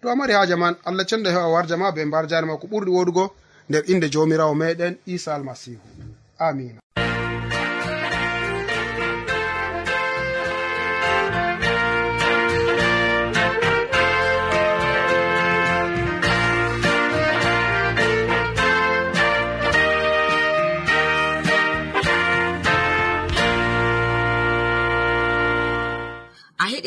To 0.00 0.10
amari 0.10 0.32
haaja 0.32 0.56
man 0.56 0.74
allah 0.84 1.06
cenda 1.06 1.30
hewa 1.30 1.48
warja 1.48 1.76
ma 1.76 1.92
be 1.92 2.04
mbar 2.04 2.26
jare 2.28 2.46
ma 2.46 2.56
ko 2.56 2.66
ɓurɗi 2.66 2.90
woɗugo 2.90 3.30
nder 3.68 3.82
inde 3.90 4.08
jomirawo 4.10 4.54
meɗen 4.54 4.96
isa 5.06 5.34
almasihu. 5.34 5.80
Amina 6.38 6.81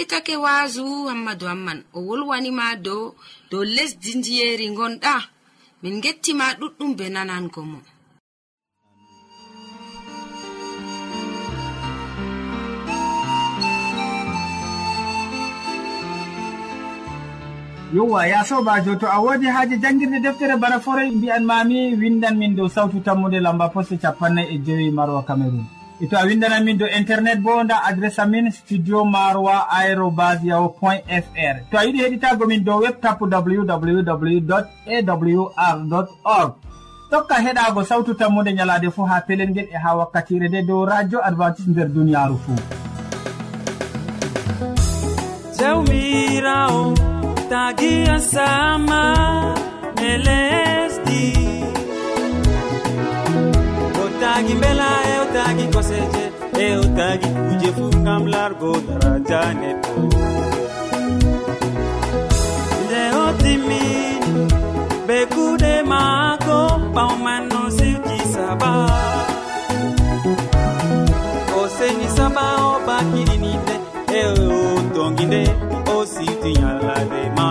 keɗitake 0.06 0.36
waasu 0.38 0.86
hammadou 1.10 1.48
hamman 1.48 1.80
o 1.94 2.00
wolwanima 2.08 2.66
dow 2.86 3.04
dow 3.52 3.64
lesdi 3.76 4.12
ndiyeri 4.18 4.68
gonɗa 4.78 5.16
min 5.82 5.96
gettima 6.04 6.46
ɗuɗɗum 6.60 6.92
be 6.98 7.06
nanango 7.10 7.62
mo. 7.72 7.80
Yowa 17.96 18.28
ya 18.28 18.44
sobajo 18.44 18.96
to 19.00 19.08
a 19.08 19.18
wodi 19.24 19.48
haaji 19.48 19.78
janngirde 19.82 20.20
deftere 20.22 20.58
bana 20.62 20.80
forey 20.80 21.10
mbi'an 21.12 21.44
mami 21.46 21.96
windan 21.96 22.38
min 22.38 22.56
dow 22.56 22.68
sawtu 22.68 23.00
tammude 23.06 23.40
lamba 23.40 23.70
poste 23.74 23.98
capannay 23.98 24.48
e 24.54 24.58
joyi 24.66 24.92
marwa 24.92 25.24
cameron 25.28 25.66
e 26.02 26.08
to 26.08 26.16
a 26.18 26.26
windanan 26.28 26.64
min 26.66 26.78
do 26.78 26.86
internet 26.86 27.40
bo 27.40 27.64
nda 27.64 27.84
adresse 27.90 28.20
amin 28.20 28.52
studio 28.52 29.06
maroa 29.06 29.58
aérobas 29.78 30.44
yahu 30.44 30.70
point 30.80 31.04
fr 31.08 31.56
to 31.72 31.78
a 31.78 31.84
yiɗi 31.86 32.00
heɗitago 32.04 32.48
min 32.48 32.64
dow 32.64 32.80
web 32.82 33.00
tapu 33.02 33.26
www 33.26 34.52
awr 34.96 36.08
org. 36.24 36.54
Tokka 37.12 37.36
heɗago 37.46 37.82
sawtu 37.90 38.14
tammude 38.20 38.52
ñalade 38.58 38.90
fuu 38.96 39.06
ha 39.10 39.22
pelel 39.28 39.50
ngel 39.50 39.68
e 39.76 39.78
ha 39.84 39.96
wakkatire 40.00 40.48
nde 40.50 40.62
dow 40.68 40.86
radio 40.86 41.20
advantice 41.30 41.68
nder 41.70 41.88
duniyaru 41.96 42.38
fuu 42.44 42.60
jawmirawo 45.60 46.94
tagi 47.50 47.94
asama 48.16 49.02
ne 50.00 50.12
lesdi. 50.26 51.24
hewtaki 54.26 54.54
mbela 54.54 54.90
hewtaki 55.08 55.68
koseje 55.74 56.32
hewtaki 56.58 57.28
kuje 57.28 57.72
fu 57.72 57.98
ngam 57.98 58.28
largo 58.28 58.72
daraja 58.88 59.42
neɗɗo 59.60 59.94
nde 62.86 63.02
o 63.22 63.26
timmini 63.42 64.44
be 65.08 65.18
kuɗe 65.34 65.74
maako 65.92 66.58
ɓawman 66.96 67.44
no 67.52 67.62
siwti 67.78 68.18
saba. 68.34 68.72
O 71.60 71.62
seni 71.78 72.08
saba 72.18 72.46
o 72.70 72.72
bakiɗinide 72.88 73.76
e 74.20 74.22
o 74.28 74.60
tongi 74.96 75.26
nde 75.30 75.42
o 75.96 75.98
siwti 76.14 76.52
yallade 76.62 77.22
ma. 77.38 77.48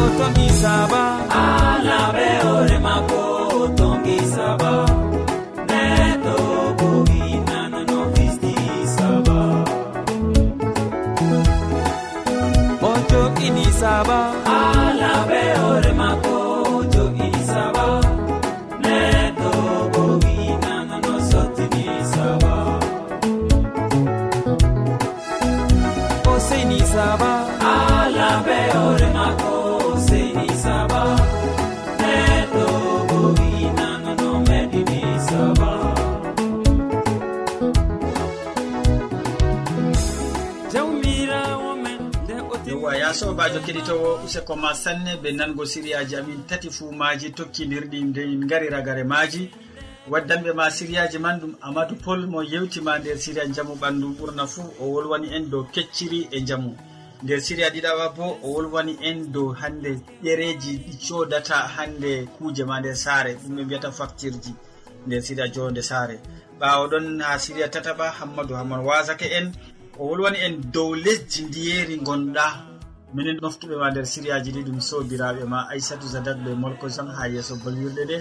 O 0.00 0.02
tongi 0.18 0.48
saba. 0.62 1.19
sobajo 43.40 43.60
keɗitowo 43.60 44.20
useko 44.24 44.56
ma 44.56 44.74
sanne 44.74 45.16
ɓe 45.22 45.32
nango 45.32 45.64
siriyaji 45.66 46.16
amin 46.16 46.46
tati 46.46 46.70
fuu 46.70 46.92
maji 46.92 47.30
tokkidirɗi 47.30 48.00
nde 48.04 48.22
en 48.22 48.46
gari 48.46 48.68
ragare 48.68 49.04
maji 49.04 49.50
waddanɓe 50.10 50.52
ma 50.52 50.70
siriyaji 50.70 51.18
man 51.18 51.40
ɗum 51.40 51.54
amadou 51.60 51.96
pol 52.04 52.26
mo 52.26 52.42
yewtima 52.42 52.98
nder 52.98 53.18
siriya 53.18 53.46
jamu 53.46 53.74
ɓandu 53.80 54.06
ɓurna 54.18 54.46
fuu 54.46 54.68
o 54.80 54.84
wolwani 54.92 55.28
en 55.36 55.48
dow 55.50 55.64
kecciri 55.74 56.28
e 56.30 56.40
jamu 56.48 56.76
nder 57.22 57.40
siriya 57.40 57.70
ɗiɗawa 57.70 58.08
bo 58.16 58.38
o 58.44 58.48
wolwani 58.52 58.98
en 59.00 59.32
dow 59.32 59.54
hande 59.60 60.00
ɗereji 60.22 60.72
ɗi 60.84 60.92
codata 61.08 61.54
hande 61.76 62.28
kuuje 62.36 62.64
ma 62.64 62.78
nder 62.80 62.96
saare 62.96 63.34
ɗum 63.40 63.56
ɓe 63.56 63.62
mbiyata 63.64 63.90
facture 63.92 64.36
ji 64.42 64.54
nder 65.06 65.22
siriya 65.22 65.48
jonde 65.48 65.82
saare. 65.82 66.20
Ɓawo 66.60 66.88
ɗon 66.90 67.20
ha 67.22 67.38
siriya 67.38 67.68
tataɓa 67.70 68.10
hammadou 68.20 68.56
hamman 68.56 68.84
wasake 68.84 69.26
en 69.32 69.52
o 69.98 70.04
wolwani 70.08 70.38
en 70.38 70.60
dow 70.72 70.94
lesdi 70.94 71.42
ndiyeri 71.42 71.96
gonɗa 71.96 72.69
minen 73.14 73.38
ɗoftuɓe 73.42 73.76
ma 73.76 73.90
nder 73.90 74.06
siriyaji 74.06 74.50
ɗi 74.52 74.62
ɗum 74.66 74.80
sobiraɓe 74.80 75.42
ma 75.52 75.58
aissatou 75.72 76.08
zadat 76.14 76.38
ɓe 76.44 76.50
molko 76.62 76.86
jan 76.88 77.08
ha 77.16 77.26
yeeso 77.28 77.54
bolwirɗe 77.62 78.04
ɗe. 78.10 78.18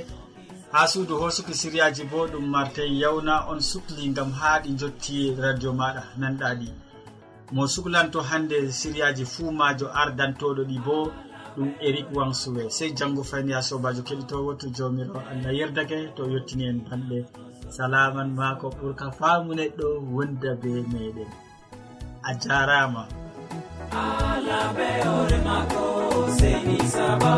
Ha 0.72 0.88
suudu 0.88 1.14
hosuki 1.22 1.54
siriyaji 1.54 2.04
bo 2.12 2.28
ɗum 2.28 2.46
martin 2.50 2.94
yawna 3.02 3.48
on 3.52 3.60
sukli 3.62 4.14
gam 4.14 4.32
ha 4.32 4.60
ɗi 4.64 4.76
jotti 4.80 5.36
radio 5.38 5.74
maɗa 5.74 6.04
nanɗaɗi 6.20 6.70
mo 7.52 7.68
suklanto 7.68 8.22
hande 8.22 8.72
siriyaji 8.72 9.26
fuu 9.26 9.52
majo 9.52 9.88
ardantoɗo 10.02 10.64
ɗi 10.70 10.78
bo 10.86 11.12
ɗum 11.56 11.70
eric 11.82 12.08
wansuwe 12.16 12.70
sey 12.70 12.92
janggo 12.98 13.24
fayni 13.24 13.52
ha 13.54 13.62
sobajo 13.62 14.02
keɗitowo 14.08 14.54
to 14.60 14.68
jawmiro 14.70 15.18
allah 15.32 15.52
yerdake 15.60 16.14
to 16.16 16.24
yettini 16.34 16.66
en 16.70 16.80
banɗe 16.90 17.26
salaman 17.70 18.30
ma 18.36 18.56
ko 18.60 18.70
ɓurka 18.70 19.12
faamu 19.18 19.54
neɗɗo 19.54 19.88
wonda 20.14 20.52
be 20.62 20.70
meɗen. 20.92 21.30
A 22.24 22.32
jarama. 22.42 23.08
alabe 23.92 24.90
ore 25.20 25.38
mako 25.46 26.28
seni 26.40 26.80
saba. 26.90 27.34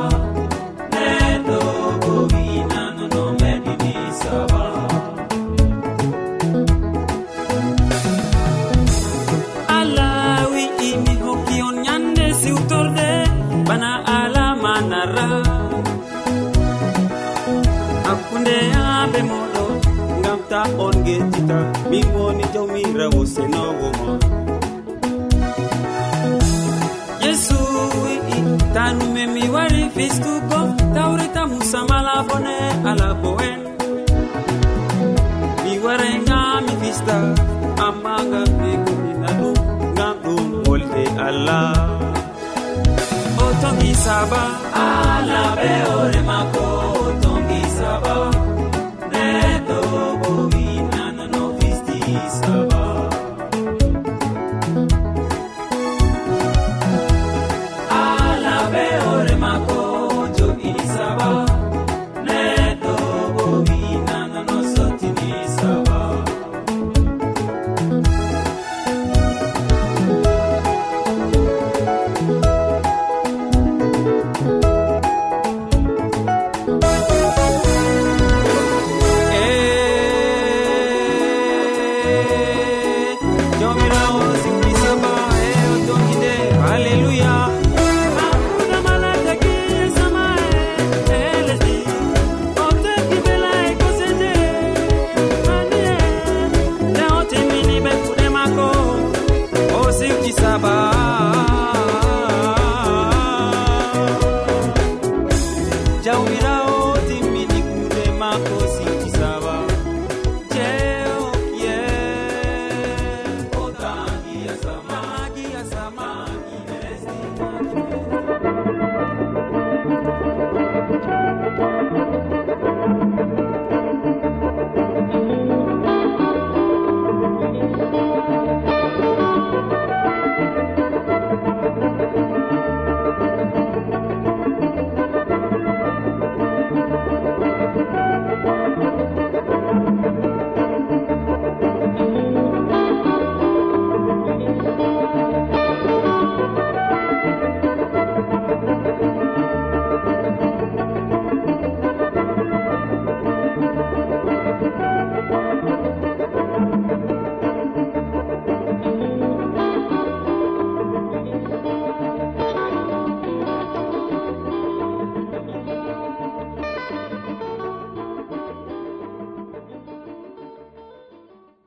saba. 44.05 44.41
Ala 44.83 45.43
be 45.57 45.71
ore 45.93 46.21